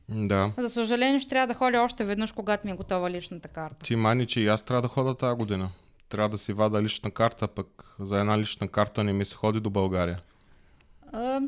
[0.08, 0.52] Да.
[0.58, 3.86] за съжаление, ще трябва да ходя още веднъж, когато ми е готова личната карта.
[3.86, 5.70] Ти мани, че и аз трябва да хода тази година.
[6.08, 7.66] Трябва да си вада лична карта, пък
[8.00, 10.18] за една лична карта не ми се ходи до България.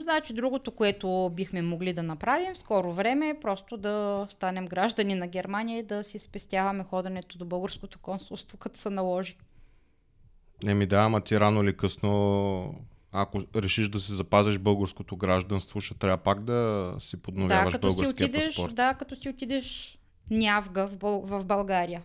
[0.03, 5.15] Значи другото, което бихме могли да направим в скоро време е просто да станем граждани
[5.15, 9.37] на Германия и да си спестяваме ходенето до българското консулство, като се наложи.
[10.65, 12.75] Не ми да, ама ти рано или късно,
[13.13, 17.91] ако решиш да си запазиш българското гражданство, ще трябва пак да си Да, подновяваш като
[17.91, 18.75] си българския отидеш, паспорт.
[18.75, 19.99] да, като си отидеш
[20.31, 21.23] нявга в, Бъл...
[21.27, 22.03] в България.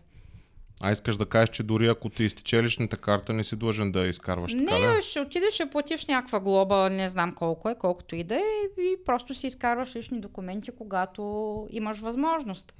[0.81, 3.99] А искаш да кажеш, че дори ако ти изтече личната карта, не си длъжен да
[3.99, 5.01] я изкарваш така Не, ли?
[5.01, 8.97] ще отидеш, ще платиш някаква глоба, не знам колко е, колкото и да е, и
[9.05, 12.73] просто си изкарваш лични документи, когато имаш възможност.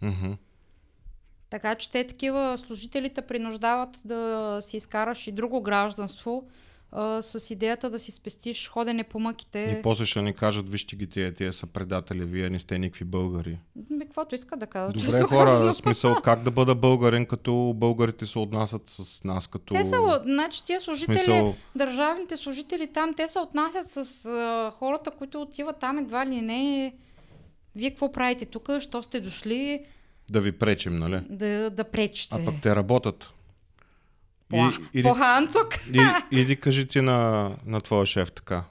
[1.49, 6.47] Така че те такива служителите принуждават да си изкараш и друго гражданство
[6.97, 9.77] а, с идеята да си спестиш ходене по мъките.
[9.79, 13.05] И после ще ни кажат, вижте ги тия, тия са предатели, вие не сте никакви
[13.05, 13.59] българи.
[13.75, 14.93] Бе, каквото иска да кажа.
[14.93, 15.73] Добре честно хора, казано.
[15.73, 19.73] смисъл как да бъда българин, като българите се отнасят с нас, като...
[19.73, 25.11] Те са, значи тия служители, смисъл- държавните служители там, те се отнасят с а, хората,
[25.11, 26.93] които отиват там едва ли не
[27.75, 28.69] Вие какво правите тук?
[28.79, 29.85] Що сте дошли
[30.31, 31.21] Да ви пречим, нали?
[31.29, 32.35] да, да пречите?
[32.41, 33.29] А пък те работят.
[34.49, 34.55] По,
[34.93, 35.67] иди- по Ханцук.
[35.93, 38.63] И, иди кажи ти на, на твоя шеф така.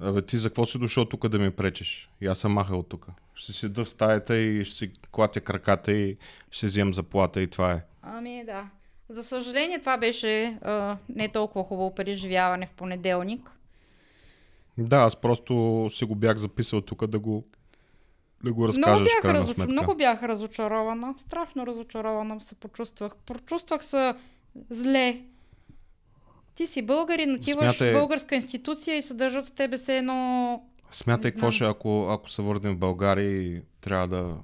[0.00, 2.10] Абе ти за какво си дошъл тук да ми пречиш?
[2.20, 3.06] И аз съм махал тук.
[3.34, 6.16] Ще седа в стаята и ще си клатя краката и
[6.50, 7.82] ще си вземам заплата и това е.
[8.02, 8.66] Ами да.
[9.08, 13.50] За съжаление това беше а, не толкова хубаво преживяване в понеделник.
[14.78, 17.44] Да, аз просто си го бях записал тук да го,
[18.44, 19.04] да го разкажеш Много
[19.44, 19.72] бях, сметка.
[19.72, 21.14] много бях разочарована.
[21.18, 23.16] Страшно разочарована се почувствах.
[23.16, 24.14] Почувствах се
[24.70, 25.20] зле.
[26.54, 30.62] Ти си българин, отиваш Смятай- в българска институция и се държат с тебе се едно...
[30.90, 34.36] Смятай какво ще, ако, ако се върнем в България и трябва да,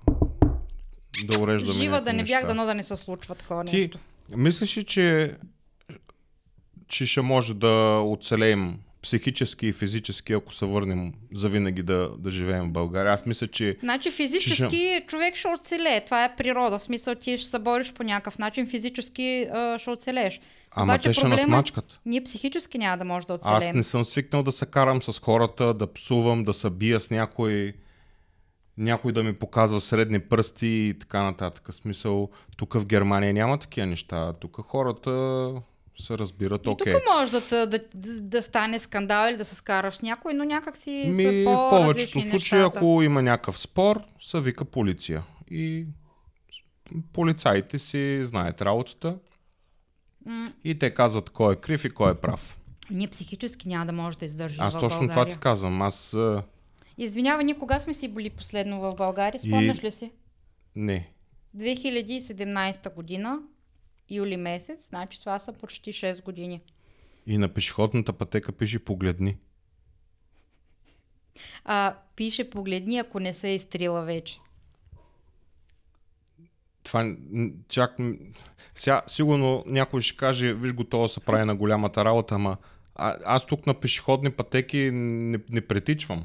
[1.24, 2.40] да уреждаме Жива да не неща.
[2.40, 3.98] бях, дано да не се случва такова Ти нещо.
[4.36, 5.36] мислиш ли, че,
[6.88, 12.64] че ще може да оцелеем психически и физически, ако се върнем завинаги да, да живеем
[12.64, 13.12] в България?
[13.12, 13.76] Аз мисля, че...
[13.80, 16.04] Значи физически човек ще оцелее.
[16.04, 16.78] Това е природа.
[16.78, 18.66] В смисъл ти ще се бориш по някакъв начин.
[18.66, 20.40] Физически а, ще оцелееш.
[20.70, 22.00] Ама те ще нас е, мачкат.
[22.06, 23.56] Ние психически няма да може да оцелеем.
[23.56, 27.10] Аз не съм свикнал да се карам с хората, да псувам, да се бия с
[27.10, 27.72] някой,
[28.78, 31.68] някой да ми показва средни пръсти и така нататък.
[31.74, 34.32] Смисъл, тук в Германия няма такива неща.
[34.32, 35.10] Тук хората
[36.00, 36.92] се разбират И окей.
[36.94, 37.80] тук може да, да,
[38.20, 41.44] да, стане скандал или да се скараш с някой, но някак си Ми, са в
[41.44, 45.22] по повечето случаи, ако има някакъв спор, се вика полиция.
[45.50, 45.86] И
[47.12, 49.18] полицаите си знаят работата
[50.26, 52.58] М, и те казват кой е крив и кой е прав.
[52.90, 55.34] Ние психически няма да може да издържим Аз точно това България.
[55.34, 55.82] ти казвам.
[55.82, 56.16] Аз
[56.98, 59.40] Извинявай, ние кога сме си били последно в България?
[59.40, 60.12] Спомняш И- ли си?
[60.76, 61.10] не.
[61.56, 63.38] 2017 година,
[64.10, 66.60] юли месец, значи това са почти 6 години.
[67.26, 69.36] И на пешеходната пътека пише погледни.
[71.64, 74.38] А, пише погледни, ако не се е изтрила вече.
[76.82, 77.16] Това
[77.68, 77.96] чак...
[78.74, 82.56] Сега, сигурно някой ще каже, виж готово се прави на голямата работа, ама
[82.94, 86.24] а, аз тук на пешеходни пътеки не, не претичвам.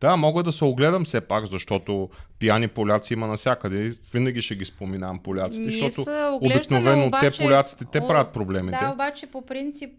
[0.00, 3.92] Да, мога да се огледам все пак, защото пияни поляци има навсякъде.
[4.12, 8.78] Винаги ще ги споминавам поляците, Ние защото обикновено обаче, те поляците, те о, правят проблемите.
[8.82, 9.90] Да, обаче по принцип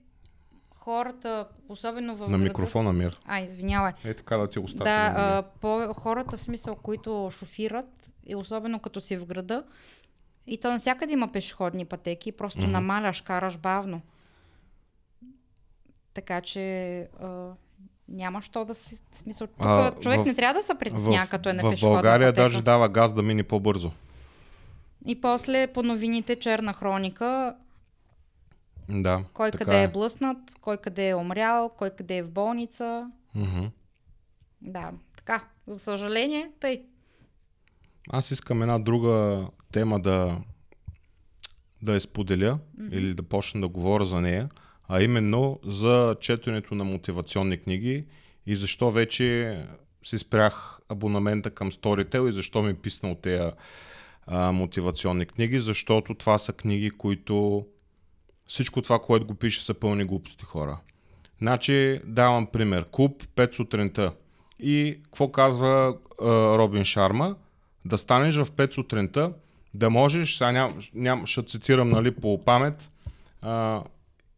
[0.88, 2.44] хората, особено в на града...
[2.44, 3.20] микрофона мир.
[3.26, 3.94] А, извинявай.
[4.06, 4.84] Е така да ти остата.
[4.84, 9.64] Да, а, по, хората в смисъл, които шофират, и особено като си в града,
[10.48, 12.72] и то навсякъде има пешеходни пътеки, просто Мгм.
[12.72, 14.02] намаляш, караш бавно.
[16.14, 17.52] Така че а,
[18.10, 18.78] няма що да в
[19.12, 19.48] смисъл.
[19.48, 22.28] Тук А, човек в- не трябва да се притесня, в, като е на В България
[22.28, 22.44] пътека.
[22.44, 23.92] даже дава газ да мине по-бързо.
[25.06, 27.56] И после по новините черна хроника,
[28.90, 33.12] Да, кой къде е блъснат, кой къде е умрял, кой къде е в болница.
[33.36, 33.66] Мгм.
[34.62, 35.44] Да, така.
[35.68, 36.84] За съжаление, тъй.
[38.10, 40.38] Аз искам една друга тема да,
[41.82, 42.88] да я споделя Мгм.
[42.92, 44.50] или да почна да говоря за нея,
[44.88, 48.06] а именно за четенето на мотивационни книги
[48.46, 49.58] и защо вече
[50.04, 53.52] си спрях абонамента към Storytel и защо ми писна от тези
[54.32, 57.66] мотивационни книги, защото това са книги, които
[58.48, 60.80] всичко това, което го пише, са пълни глупости хора.
[61.42, 62.86] Значи, давам пример.
[62.92, 64.14] Клуб 5 сутринта.
[64.60, 66.26] И какво казва а,
[66.58, 67.36] Робин Шарма?
[67.86, 69.34] Да станеш в 5 сутринта,
[69.74, 72.92] да можеш, сега ням, ням, ще цитирам нали, по памет,
[73.42, 73.84] а,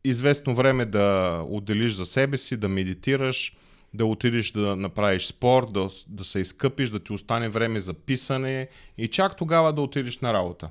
[0.04, 3.56] известно време да отделиш за себе си, да медитираш,
[3.94, 8.68] да отидеш да направиш спорт, да, да се изкъпиш, да ти остане време за писане
[8.98, 10.70] и чак тогава да отидеш на работа.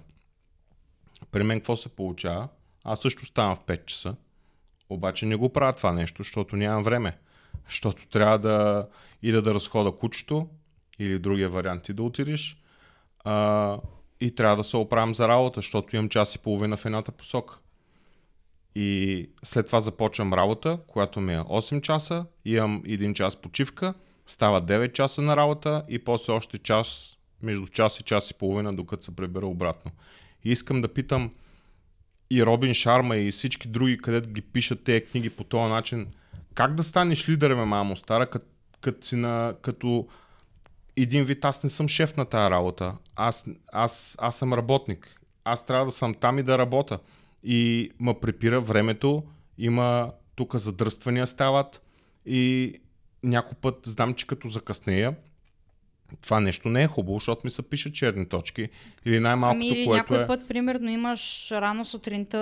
[1.30, 2.48] При мен какво се получава?
[2.84, 4.16] Аз също ставам в 5 часа,
[4.90, 7.18] обаче не го правя това нещо, защото нямам време.
[7.66, 8.88] Защото трябва да
[9.22, 10.48] ида да разхода кучето
[10.98, 12.62] или другия вариант и да отидеш
[13.24, 13.78] а,
[14.20, 17.58] и трябва да се оправям за работа, защото имам час и половина в едната посока.
[18.74, 23.94] И след това започвам работа, която ми е 8 часа, имам 1 час почивка,
[24.26, 28.76] става 9 часа на работа и после още час, между час и час и половина,
[28.76, 29.90] докато се прибера обратно.
[30.44, 31.30] И искам да питам
[32.30, 36.06] и Робин Шарма и всички други, където ги пишат тези книги по този начин,
[36.54, 38.46] как да станеш лидер, ме мамо стара, като,
[38.80, 40.08] като си на, като
[40.96, 42.94] един вид, аз не съм шеф на тази работа.
[43.16, 45.20] Аз, аз, аз съм работник.
[45.44, 46.98] Аз трябва да съм там и да работя.
[47.42, 49.22] И ма препира времето,
[49.58, 51.82] има тук задръствания стават
[52.26, 52.74] и
[53.22, 55.16] някой път знам, че като закъснея,
[56.22, 58.68] това нещо не е хубаво, защото ми се пише черни точки.
[59.04, 60.26] Или най-малкото, Ами или което някой е...
[60.26, 62.38] път, примерно, имаш рано сутринта,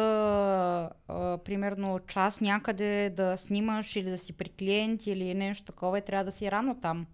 [1.09, 6.03] а, примерно час някъде да снимаш или да си при клиент или нещо такова и
[6.03, 7.07] трябва да си рано там.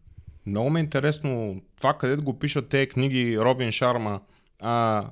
[0.47, 4.21] Много ме е интересно това, къде го пишат тези книги Робин Шарма.
[4.61, 5.05] А,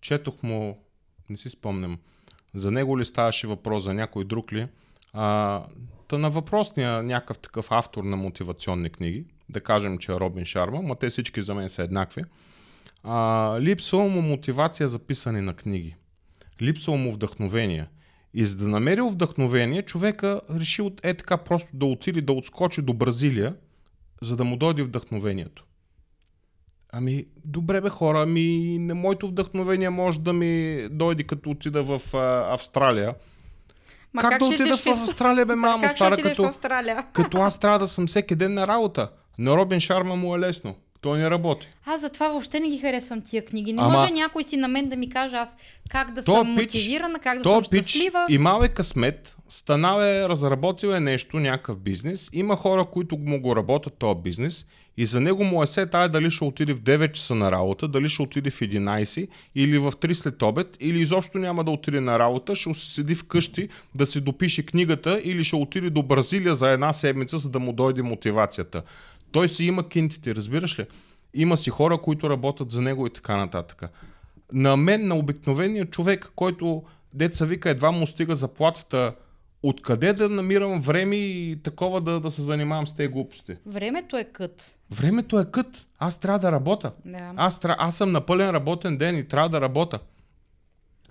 [0.00, 0.83] четох му,
[1.30, 1.98] не си спомням,
[2.54, 4.68] за него ли ставаше въпрос, за някой друг ли.
[5.12, 5.62] А,
[6.08, 10.82] та на въпросния някакъв такъв автор на мотивационни книги, да кажем, че е Робин Шарма,
[10.82, 12.24] но те всички за мен са еднакви,
[13.02, 15.96] а, липсва му мотивация за писане на книги.
[16.62, 17.86] Липсва му вдъхновение.
[18.34, 22.82] И за да намери вдъхновение, човека реши от е така просто да отиде да отскочи
[22.82, 23.54] до Бразилия,
[24.22, 25.64] за да му дойде вдъхновението.
[26.96, 32.14] Ами, добре бе хора, ами не моето вдъхновение може да ми дойде като отида в
[32.14, 33.14] а, Австралия.
[34.14, 36.50] Ма как, как да отида в Австралия, бе, Ма мамо, стара, като,
[37.12, 39.10] като аз трябва да съм всеки ден на работа.
[39.38, 40.74] На Робин Шарма му е лесно.
[41.00, 41.66] Той не работи.
[41.86, 43.72] Аз затова въобще не ги харесвам тия книги.
[43.72, 45.56] Не Ама- може някой си на мен да ми каже аз
[45.88, 48.26] как да Тоя съм пич- мотивирана, как да съм пич щастлива.
[48.28, 52.30] Имал е късмет, станал е, разработил е нещо, някакъв бизнес.
[52.32, 54.66] Има хора, които му го работят този бизнес
[54.96, 57.88] и за него му е се тая дали ще отиде в 9 часа на работа,
[57.88, 62.00] дали ще отиде в 11 или в 3 след обед, или изобщо няма да отиде
[62.00, 66.54] на работа, ще се седи вкъщи да си допише книгата или ще отиде до Бразилия
[66.54, 68.82] за една седмица, за да му дойде мотивацията.
[69.32, 70.84] Той си има кинтите, разбираш ли?
[71.34, 73.82] Има си хора, които работят за него и така нататък.
[74.52, 76.82] На мен, на обикновения човек, който
[77.14, 79.14] деца вика едва му стига заплатата,
[79.68, 83.56] откъде да намирам време и такова да, да се занимавам с тези глупости?
[83.66, 84.76] Времето е кът.
[84.90, 85.86] Времето е кът.
[85.98, 86.92] Аз трябва да работя.
[87.04, 87.32] Да.
[87.36, 89.98] Аз, аз съм на пълен работен ден и трябва да работя.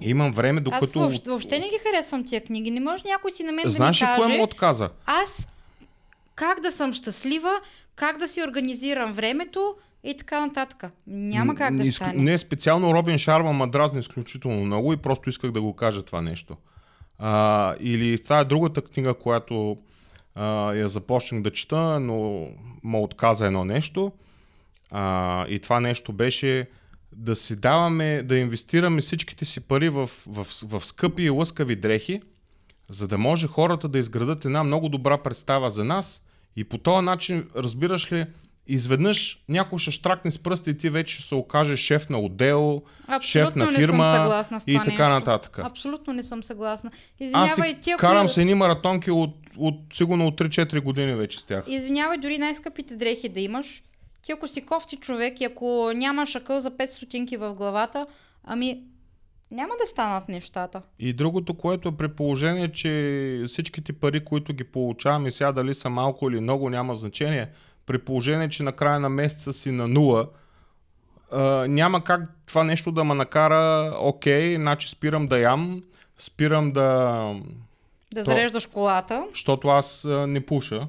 [0.02, 1.00] И имам време, Аз докато...
[1.00, 2.72] въобще, въобще не ги харесвам тия книги.
[2.72, 4.90] Не може някой си на мен Знаеш да ми кое каже му отказа?
[5.06, 5.48] аз
[6.36, 7.52] как да съм щастлива,
[7.96, 10.84] как да си организирам времето и така нататък.
[11.08, 12.14] Няма как да М, стане.
[12.24, 16.22] Не, специално Робин Шарма ма дразни изключително много и просто исках да го кажа това
[16.22, 16.58] нещо.
[17.20, 19.78] А, или това е другата книга, която
[20.36, 22.48] а, я започнах да чета, но
[22.84, 24.12] ме отказа едно нещо.
[24.92, 26.68] А, и това нещо беше
[27.16, 32.22] да си даваме, да инвестираме всичките си пари в, в, в скъпи и лъскави дрехи,
[32.90, 36.24] за да може хората да изградат една много добра представа за нас
[36.56, 38.26] и по този начин, разбираш ли,
[38.68, 42.82] изведнъж някой ще штракне с пръста и ти вече ще се окаже шеф на отдел,
[43.22, 45.14] шеф на Абсолютно фирма не съм съгласна с и това така нещо.
[45.14, 45.60] нататък.
[45.60, 46.92] Абсолютно не съм съгласна.
[46.94, 51.16] Аз Извинявай, си тия, карам кои- с едни маратонки от, от сигурно от 3-4 години
[51.16, 51.64] вече с тях.
[51.68, 53.84] Извинявай, дори най-скъпите дрехи да имаш.
[54.22, 58.06] Ти ако си кофти човек и ако нямаш акъл за 5 стотинки в главата,
[58.44, 58.82] ами
[59.52, 60.82] няма да станат нещата.
[61.00, 62.90] И другото, което е при положение, че
[63.48, 67.50] всичките пари, които ги получавам и сега дали са малко или много, няма значение.
[67.86, 70.28] При положение, че на края на месеца си на нула,
[71.68, 75.84] няма как това нещо да ме накара, окей, значи спирам да ям,
[76.18, 76.86] спирам да...
[78.14, 80.88] Да То- зареждаш колата, Защото аз не пуша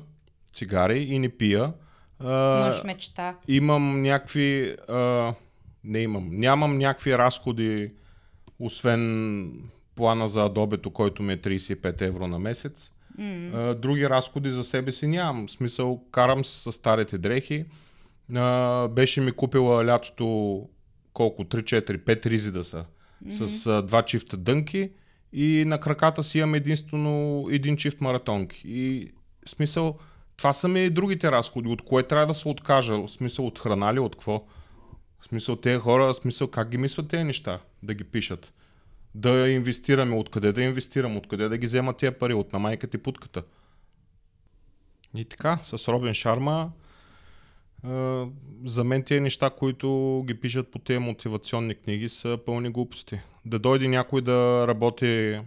[0.53, 1.73] цигари и не пия.
[2.21, 3.35] Мъж мечта.
[3.49, 4.77] имам някакви...
[5.85, 6.29] Не имам.
[6.33, 7.93] Нямам някакви разходи,
[8.59, 9.53] освен
[9.95, 12.93] плана за адобето, който ми е 35 евро на месец.
[13.55, 15.47] А, други разходи за себе си нямам.
[15.47, 17.65] В смисъл, карам с старите дрехи.
[18.91, 20.69] Беше ми купила лятото
[21.12, 21.45] колко?
[21.45, 22.85] 3-4-5 ризи да са.
[23.31, 24.91] С а, два чифта дънки
[25.33, 28.62] и на краката си имам единствено един чифт маратонки.
[28.65, 29.12] И
[29.47, 29.99] в смисъл,
[30.37, 31.69] това са ми другите разходи.
[31.69, 32.99] От кое трябва да се откажа?
[32.99, 34.45] В смисъл, от храна ли, от какво?
[35.21, 37.61] В смисъл, тези хора, в смисъл, как ги мислят тези неща?
[37.83, 38.53] Да ги пишат.
[39.15, 40.17] Да инвестираме.
[40.17, 41.17] Откъде да инвестирам?
[41.17, 42.35] Откъде да ги взема тези пари?
[42.35, 43.43] От на майката и путката.
[45.17, 46.71] И така, с Робин Шарма,
[48.65, 53.21] за мен тези неща, които ги пишат по тези мотивационни книги, са пълни глупости.
[53.45, 55.41] Да дойде някой да работи,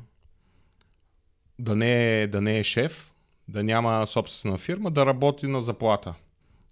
[1.59, 3.13] да не е, да не е шеф,
[3.47, 6.13] да няма собствена фирма, да работи на заплата.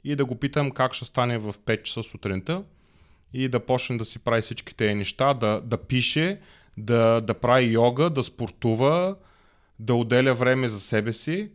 [0.04, 2.64] И да го питам как ще стане в 5 часа сутринта
[3.34, 6.40] и да почне да си прави всички тези неща, да, да пише,
[6.78, 9.16] да, да прави йога, да спортува,
[9.80, 11.50] да отделя време за себе си.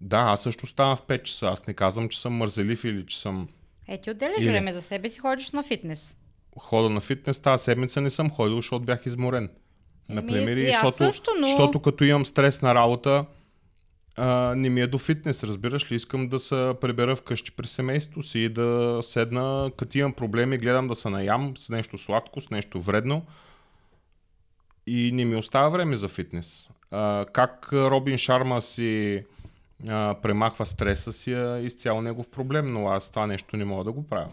[0.00, 1.46] Да, аз също ставам в 5 часа.
[1.46, 3.48] Аз не казвам, че съм мързелив или че съм
[3.88, 6.16] Е, ти отделяш Или- време за себе си, ходиш на фитнес.
[6.58, 7.40] хода на фитнес.
[7.40, 9.50] Тази седмица не съм ходил, защото бях изморен.
[10.08, 13.24] Например, и защото, също, но- защото като имам стрес на работа,
[14.16, 15.96] а, не ми е до фитнес, разбираш ли?
[15.96, 20.88] Искам да се прибера вкъщи при семейството си и да седна, като имам проблеми, гледам
[20.88, 23.22] да се наям с нещо сладко, с нещо вредно
[24.86, 26.70] и не ми остава време за фитнес.
[26.90, 29.24] А, как Робин Шарма си
[29.88, 33.92] а, премахва стреса си е изцяло негов проблем, но аз това нещо не мога да
[33.92, 34.30] го правя.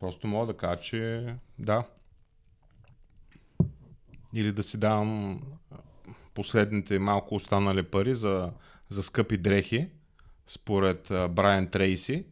[0.00, 1.84] Просто мога да кажа, че да.
[4.34, 5.40] Или да си давам
[6.34, 8.50] последните малко останали пари за,
[8.88, 9.88] за скъпи дрехи,
[10.46, 12.24] според Брайан Трейси,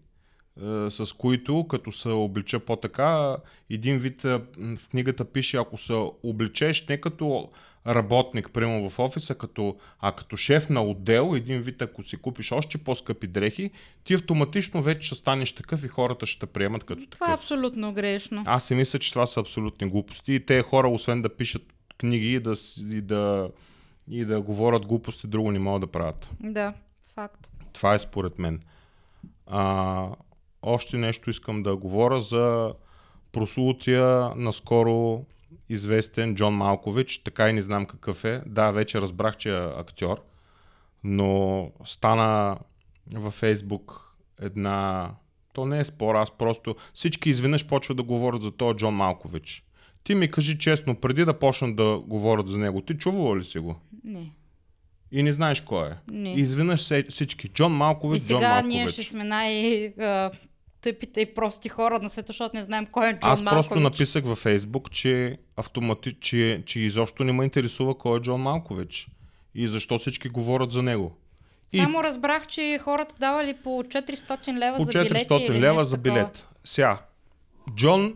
[0.89, 3.37] с които, като се облича по-така,
[3.71, 4.41] един вид м,
[4.79, 5.93] в книгата пише, ако се
[6.23, 7.51] обличеш не като
[7.87, 12.53] работник, прямо в офиса, като, а като шеф на отдел, един вид, ако си купиш
[12.53, 13.71] още по-скъпи дрехи,
[14.05, 17.19] ти автоматично вече ще станеш такъв и хората ще те приемат като такъв.
[17.19, 18.43] Това е абсолютно грешно.
[18.47, 21.63] Аз си мисля, че това са абсолютни глупости и те хора, освен да пишат
[21.99, 23.51] книги и да, и да,
[24.11, 26.31] и да говорят глупости, друго не могат да правят.
[26.41, 26.75] Да,
[27.15, 27.51] факт.
[27.73, 28.61] Това е според мен.
[29.47, 30.09] А,
[30.63, 32.75] още нещо искам да говоря за
[33.33, 35.25] прослутия наскоро
[35.69, 37.19] известен Джон Малкович.
[37.19, 38.43] Така и не знам какъв е.
[38.47, 40.23] Да, вече разбрах, че е актьор,
[41.05, 42.59] но стана
[43.15, 45.11] във Фейсбук една...
[45.53, 46.77] То не е спор, аз просто...
[46.95, 49.65] Всички изведнъж почват да говорят за този Джон Малкович.
[50.05, 53.59] Ти ми кажи честно, преди да почнат да говорят за него, ти чувала ли си
[53.59, 53.81] го?
[54.05, 54.31] Не.
[55.13, 55.93] И не знаеш кой е.
[56.11, 56.31] Не.
[56.31, 57.49] И изведнъж всички.
[57.49, 58.75] Джон И Малкович, Джон сега Малкович.
[58.75, 59.93] ние ще сме най-
[60.81, 63.69] тъпите и прости хора на света, защото не знаем кой е Джон Аз Малкович.
[63.69, 66.17] просто написах във Фейсбук, че, автомати...
[66.21, 69.09] че, че изобщо не ме интересува кой е Джон Малкович.
[69.55, 71.17] И защо всички говорят за него.
[71.73, 75.75] И Само разбрах, че хората давали по 400 лева по за билети 400 или лева
[75.75, 76.49] нещо за билет.
[76.65, 76.99] Сега,
[77.75, 78.15] Джон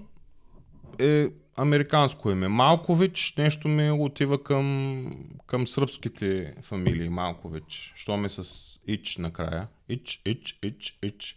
[0.98, 1.26] е
[1.56, 2.48] американско име.
[2.48, 5.10] Малкович нещо ми отива към,
[5.46, 7.08] към сръбските фамилии.
[7.08, 7.92] Малкович.
[7.96, 8.44] Що ме с
[8.86, 9.68] Ич накрая.
[9.88, 11.36] Ич, Ич, Ич, Ич.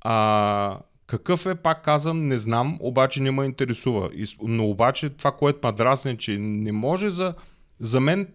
[0.00, 4.10] А, какъв е, пак казвам, не знам, обаче не ме интересува.
[4.42, 7.34] Но обаче това, което ме дразни, е, че не може за...
[7.80, 8.28] За мен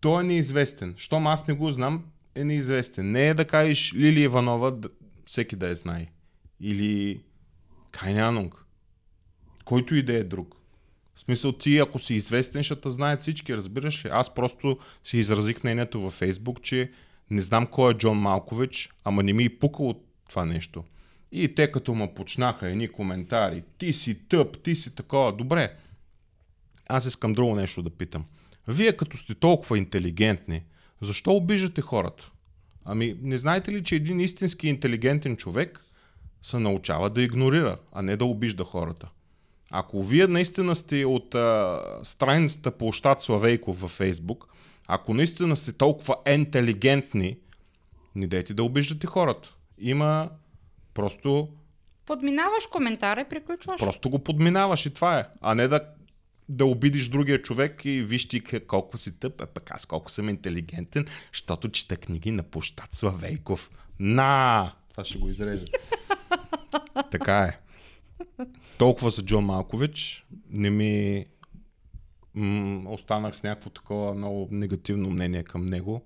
[0.00, 0.94] той е неизвестен.
[0.96, 2.04] Щом аз не го знам,
[2.34, 3.10] е неизвестен.
[3.10, 4.76] Не е да кажеш Лили Иванова,
[5.26, 6.06] всеки да я знае.
[6.60, 7.20] Или
[7.90, 8.65] Кайнянунг.
[9.66, 10.56] Който и да е друг.
[11.14, 14.08] В смисъл ти, ако си известен, ще те знаят всички, разбираш ли?
[14.12, 16.90] Аз просто си изразих мнението във Фейсбук, че
[17.30, 20.84] не знам кой е Джон Малкович, ама не ми и пука от това нещо.
[21.32, 25.76] И те като ме почнаха едни коментари, ти си тъп, ти си такова, добре.
[26.88, 28.24] Аз искам друго нещо да питам.
[28.68, 30.62] Вие като сте толкова интелигентни,
[31.00, 32.30] защо обиждате хората?
[32.84, 35.84] Ами, не знаете ли, че един истински интелигентен човек
[36.42, 39.08] се научава да игнорира, а не да обижда хората?
[39.70, 44.48] Ако вие наистина сте от а, страницата площад Славейков във Фейсбук,
[44.86, 47.36] ако наистина сте толкова интелигентни,
[48.14, 49.54] не дайте да обиждате хората.
[49.78, 50.30] Има
[50.94, 51.48] просто
[52.06, 53.80] Подминаваш коментара и приключваш.
[53.80, 55.24] Просто го подминаваш и това е.
[55.40, 55.80] А не да,
[56.48, 60.28] да обидиш другия човек и виж ти колко си тъп, а пък аз колко съм
[60.28, 63.70] интелигентен, защото чета книги на площад Славейков.
[64.00, 64.72] На!
[64.90, 65.64] Това ще го изрежа.
[67.10, 67.65] така е.
[68.78, 70.26] Толкова за Джон Малкович.
[70.50, 71.26] Не ми...
[72.34, 76.02] М- останах с някакво такова много негативно мнение към него.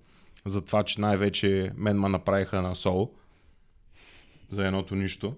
[0.46, 3.10] За това, че най-вече мен ме направиха на сол.
[4.50, 5.36] За едното нищо.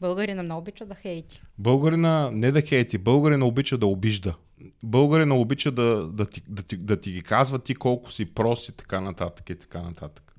[0.00, 1.42] Българина много обича да хейти.
[1.58, 4.34] Българина не да хейти, българина обича да обижда.
[4.82, 8.68] Българина обича да, да, ти, да, ти, да ти ги казва ти колко си прос
[8.68, 10.36] и така нататък и така нататък.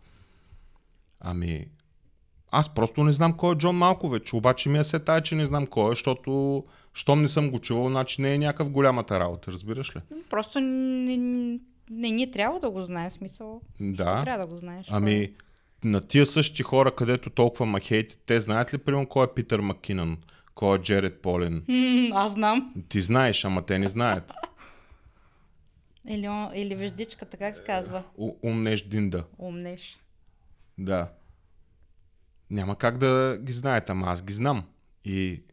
[1.20, 1.68] Ами,
[2.52, 5.46] аз просто не знам кой е Джон Малкович, обаче ми е се тая, че не
[5.46, 9.52] знам кой е, защото щом не съм го чувал, значи не е някакъв голямата работа,
[9.52, 10.00] разбираш ли?
[10.30, 11.18] Просто не,
[11.90, 13.62] не ни трябва да го знаем, в смисъл.
[13.80, 14.22] Да.
[14.22, 14.88] Трябва да го знаеш.
[14.90, 15.34] Ами,
[15.84, 19.60] на тия същи хора, където толкова ма хейти, те знаят ли, примерно, кой е Питър
[19.60, 20.18] Маккинън,
[20.56, 21.64] кой е Джеред Полин?
[21.68, 22.74] М, аз знам.
[22.90, 24.34] Ти знаеш, ама те не знаят.
[26.10, 28.04] Или, или веждичката, как се казва?
[28.18, 29.24] У- Умнеш Динда.
[29.38, 29.98] Умнеш.
[30.78, 31.08] Да.
[32.50, 34.64] Няма как да ги знаете, ама аз ги знам.
[35.06, 35.44] И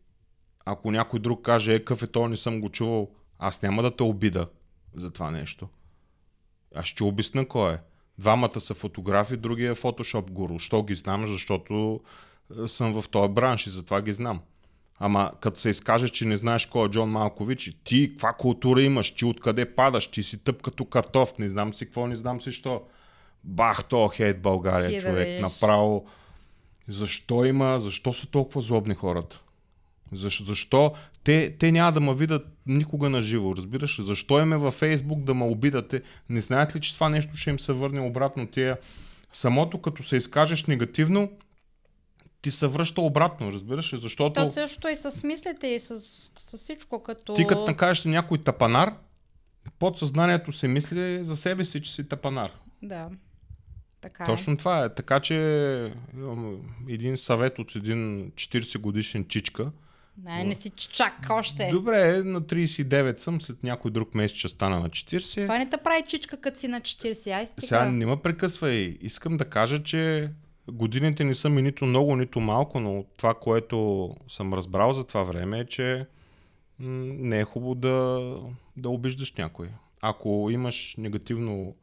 [0.64, 3.96] ако някой друг каже, е, къв е то, не съм го чувал, аз няма да
[3.96, 4.48] те обида
[4.94, 5.68] за това нещо.
[6.74, 7.78] Аз ще обясна кой е.
[8.18, 10.58] Двамата са фотографи, другия е фотошоп гуру.
[10.58, 11.26] Що ги знам?
[11.26, 12.00] Защото
[12.64, 14.40] е, съм в този бранш и затова ги знам.
[14.98, 18.82] Ама като се изкаже, че не знаеш кой е Джон Малкович, и ти каква култура
[18.82, 22.40] имаш, ти откъде падаш, ти си тъп като картоф, не знам си какво, не знам
[22.40, 22.82] си що.
[23.44, 25.26] Бах, то хейт България, Ти да човек.
[25.26, 25.42] видиш.
[25.42, 26.06] Направо.
[26.88, 29.40] Защо има, защо са толкова злобни хората?
[30.12, 30.44] Защо?
[30.44, 30.94] защо?
[31.24, 34.02] Те, те няма да ме видят никога на живо, разбираш?
[34.02, 36.02] Защо им е във Фейсбук да ме обидате?
[36.28, 38.46] Не знаят ли, че това нещо ще им се върне обратно?
[38.46, 38.78] Тия...
[39.32, 41.30] Самото като се изкажеш негативно,
[42.42, 43.92] ти се връща обратно, разбираш?
[43.92, 43.98] ли?
[43.98, 45.98] Защото То също и с мислите и с,
[46.38, 47.34] с всичко, като...
[47.34, 48.94] ти като накажеш на някой тапанар,
[49.78, 52.50] подсъзнанието се мисли за себе си, че си тапанар.
[52.82, 53.08] Да.
[54.04, 54.94] Така Точно това е.
[54.94, 55.36] Така че
[56.88, 59.70] един съвет от един 40 годишен чичка
[60.24, 61.68] Не, не си чак още.
[61.72, 65.42] Добре, на 39 съм, след някой друг месец ще стана на 40.
[65.42, 67.30] Това не те прави чичка, като си на 40.
[67.30, 67.66] Ай, стига.
[67.66, 68.96] Сега не ме прекъсвай.
[69.00, 70.30] Искам да кажа, че
[70.72, 75.22] годините не са ми нито много, нито малко, но това, което съм разбрал за това
[75.22, 76.06] време е, че
[76.78, 78.20] не е хубаво да,
[78.76, 79.68] да обиждаш някой.
[80.00, 81.74] Ако имаш негативно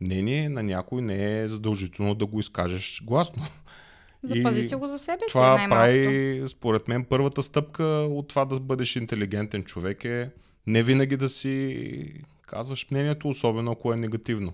[0.00, 3.46] мнение на някой, не е задължително да го изкажеш гласно.
[4.22, 5.92] Запази си го за себе си, Това най-малкото.
[5.92, 10.30] прави, според мен, първата стъпка от това да бъдеш интелигентен човек е
[10.66, 14.52] не винаги да си казваш мнението, особено ако е негативно.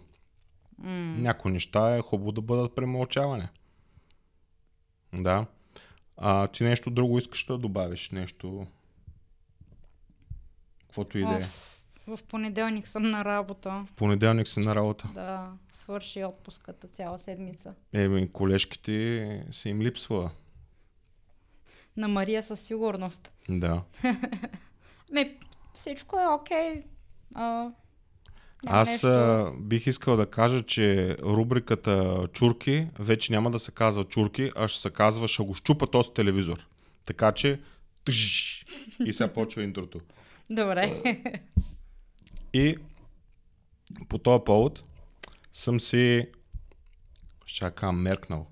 [0.79, 1.15] М.
[1.19, 3.49] Някои неща е хубаво да бъдат премълчаване.
[5.15, 5.47] Да.
[6.17, 8.11] А ти нещо друго искаш да добавиш?
[8.11, 8.67] Нещо...
[10.81, 11.43] Каквото и да е.
[12.17, 13.85] В понеделник съм на работа.
[13.87, 15.09] В понеделник си на работа.
[15.15, 17.75] Да, свърши отпуската цяла седмица.
[17.93, 20.31] Еми, колежките си им липсва.
[21.97, 23.33] На Мария със сигурност.
[23.49, 23.83] Да.
[25.13, 25.37] Ме,
[25.75, 26.85] всичко е окей.
[27.35, 27.71] А,
[28.67, 29.07] Аз нещо...
[29.07, 34.69] а, бих искал да кажа, че рубриката Чурки вече няма да се казва Чурки, а
[34.69, 36.67] ще се казва Ще го щупа този телевизор.
[37.07, 37.61] Така че
[39.07, 40.01] и сега почва интрото.
[40.51, 41.03] Добре.
[42.55, 42.77] И
[44.09, 44.83] по този повод
[45.53, 46.27] съм си
[47.59, 48.47] кажа, меркнал.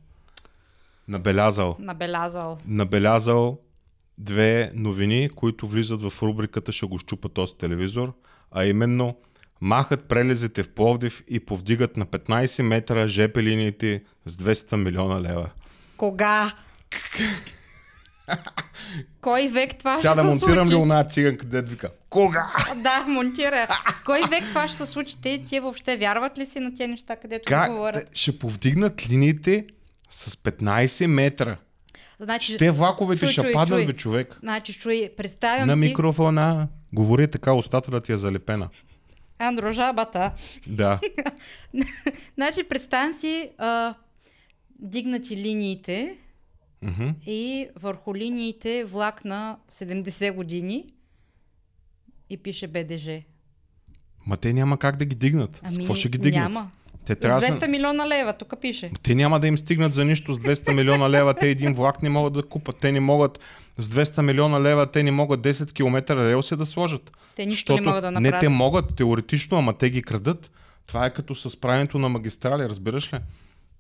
[1.09, 1.76] Набелязал.
[1.78, 2.59] Набелязал.
[2.66, 3.59] Набелязал
[4.18, 8.12] две новини, които влизат в рубриката Ще го щупа този телевизор,
[8.51, 9.16] а именно
[9.61, 15.51] махат прелезите в Пловдив и повдигат на 15 метра ЖП линиите с 200 милиона лева.
[15.96, 16.53] Кога?
[19.20, 20.83] Кой век това Сега ще да се монтирам ли случи?
[20.83, 21.91] она циганка, дед вика?
[22.11, 22.47] Кога?
[22.76, 23.68] Да, монтира.
[24.05, 25.16] Кой век това ще се случи?
[25.22, 27.70] Те, тия въобще вярват ли си на тия неща, където Как?
[27.70, 28.09] говорят?
[28.12, 29.64] Ще повдигнат линиите
[30.11, 31.57] с 15 метра.
[32.20, 33.87] Значи, Те влаковете чуй, ще чуй, паднат, чуй.
[33.87, 34.37] бе, човек.
[34.41, 36.68] Значи, чуй, представям На си микрофона.
[36.93, 38.68] Говори така, устата да ти е залепена.
[39.39, 40.33] Андрожабата.
[40.66, 41.01] Да.
[42.35, 43.95] значи, представям си а,
[44.78, 46.16] дигнати линиите
[46.83, 47.09] Мгм.
[47.26, 50.85] и върху линиите влак на 70 години
[52.31, 53.22] и пише БДЖ.
[54.26, 55.57] Ма те няма как да ги дигнат.
[55.57, 56.43] с Ами, какво ще ги дигнат?
[56.43, 56.70] няма.
[57.07, 57.68] Те С трябва да 200 са...
[57.68, 58.91] милиона лева, тук пише.
[59.03, 61.35] Те няма да им стигнат за нищо с 200 милиона лева.
[61.35, 62.76] Те един влак не могат да купат.
[62.76, 63.39] Те не могат
[63.78, 67.11] с 200 милиона лева, те не могат 10 км релси да сложат.
[67.37, 68.41] Те нищо не могат да Не, направят.
[68.41, 70.51] те могат теоретично, ама те ги крадат.
[70.87, 73.18] Това е като с правенето на магистрали, разбираш ли?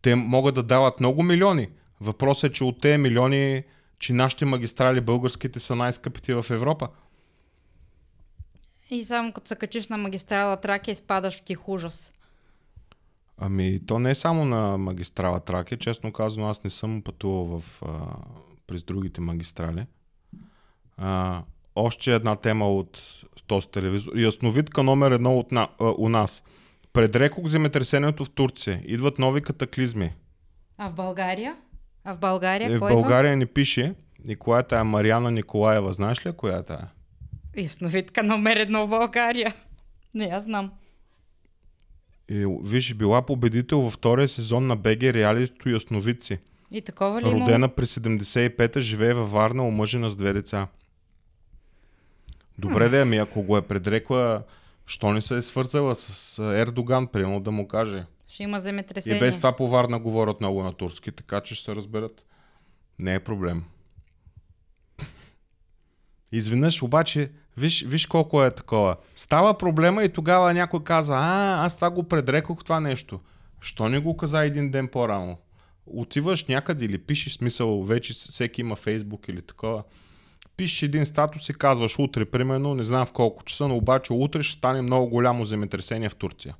[0.02, 1.68] Те могат да дават много милиони.
[2.00, 3.64] Въпросът е, че от тези милиони,
[3.98, 6.88] че нашите магистрали българските са най-скъпите в Европа.
[8.90, 12.12] И само като се качиш на магистрала Тракия, изпадаш в тих ужас.
[13.38, 15.78] Ами, то не е само на магистрала Тракия.
[15.78, 17.88] Честно казано, аз не съм пътувал в, а,
[18.66, 19.86] през другите магистрали.
[20.96, 21.42] А,
[21.74, 23.02] още една тема от
[23.46, 24.16] този телевизор.
[24.16, 26.42] Ясновидка номер едно от на, а, у нас.
[26.92, 28.82] Предрекох земетресението в Турция.
[28.84, 30.12] Идват нови катаклизми.
[30.78, 31.56] А в България?
[32.10, 32.88] А в България Е, в идва?
[32.88, 33.94] България ни пише.
[34.28, 35.92] И коя е тая Мариана Николаева?
[35.92, 36.88] Знаеш ли коя е тая?
[37.56, 39.54] Ясновидка номер едно в България.
[40.14, 40.72] Не, аз знам.
[42.28, 46.38] И, виж, била победител във втория сезон на БГ реалитето Ясновидци.
[46.70, 47.40] И такова ли има?
[47.40, 50.66] Родена през 75-та, живее във Варна, омъжена с две деца.
[52.58, 54.42] Добре да ами ако го е предрекла,
[54.86, 58.04] що не се е свързала с Ердоган, примерно да му каже.
[58.30, 59.20] Ще има И земетресение.
[59.20, 62.24] без това по Варна говорят много на турски, така че ще се разберат.
[62.98, 63.64] Не е проблем.
[66.32, 68.96] Изведнъж обаче, виж, виж колко е такова.
[69.14, 73.20] Става проблема и тогава някой казва, а, аз това го предрекох това нещо.
[73.60, 75.38] Що не го каза един ден по-рано?
[75.86, 79.82] Отиваш някъде или пишеш смисъл, вече всеки има Фейсбук или такова.
[80.56, 84.42] Пишеш един статус и казваш утре, примерно, не знам в колко часа, но обаче утре
[84.42, 86.56] ще стане много голямо земетресение в Турция.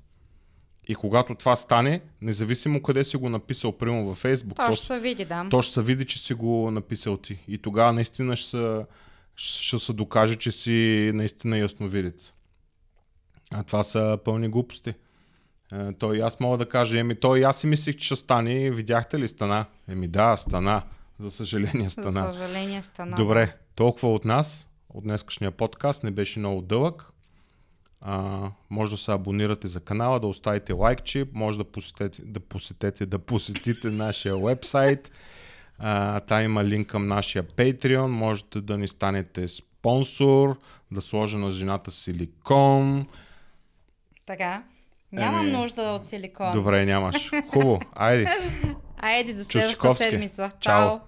[0.89, 4.87] И когато това стане, независимо къде си го написал, примерно във Фейсбук, То то, ще
[4.87, 5.47] се види, да.
[5.51, 7.39] то ще се види, че си го написал ти.
[7.49, 8.85] И тогава наистина ще се,
[9.37, 12.33] ще се докаже, че си наистина ясновидец.
[13.55, 14.95] А това са пълни глупости.
[15.73, 18.17] Е, той и аз мога да кажа, еми той и аз си мислих, че ще
[18.17, 18.71] стане.
[18.71, 19.67] Видяхте ли стана?
[19.89, 20.83] Еми да, стана.
[21.21, 22.27] За съжаление стана.
[22.27, 23.17] За съжаление стана.
[23.17, 26.03] Добре, толкова от нас, от днескашния подкаст.
[26.05, 27.10] Не беше много дълъг.
[28.01, 33.07] А, може да се абонирате за канала, да оставите лайкче, може да посетете, да посетете,
[33.07, 35.11] да посетите нашия вебсайт.
[35.79, 40.59] А, та има линк към нашия Patreon, можете да ни станете спонсор,
[40.91, 43.07] да сложа на жената силикон.
[44.27, 44.63] Така.
[45.13, 46.53] Нямам Еми, нужда от силикон.
[46.53, 47.31] Добре, нямаш.
[47.51, 48.27] Хубаво, айде.
[49.03, 50.51] Айде до следващата седмица.
[50.61, 50.89] Чао.
[50.89, 50.99] Чао.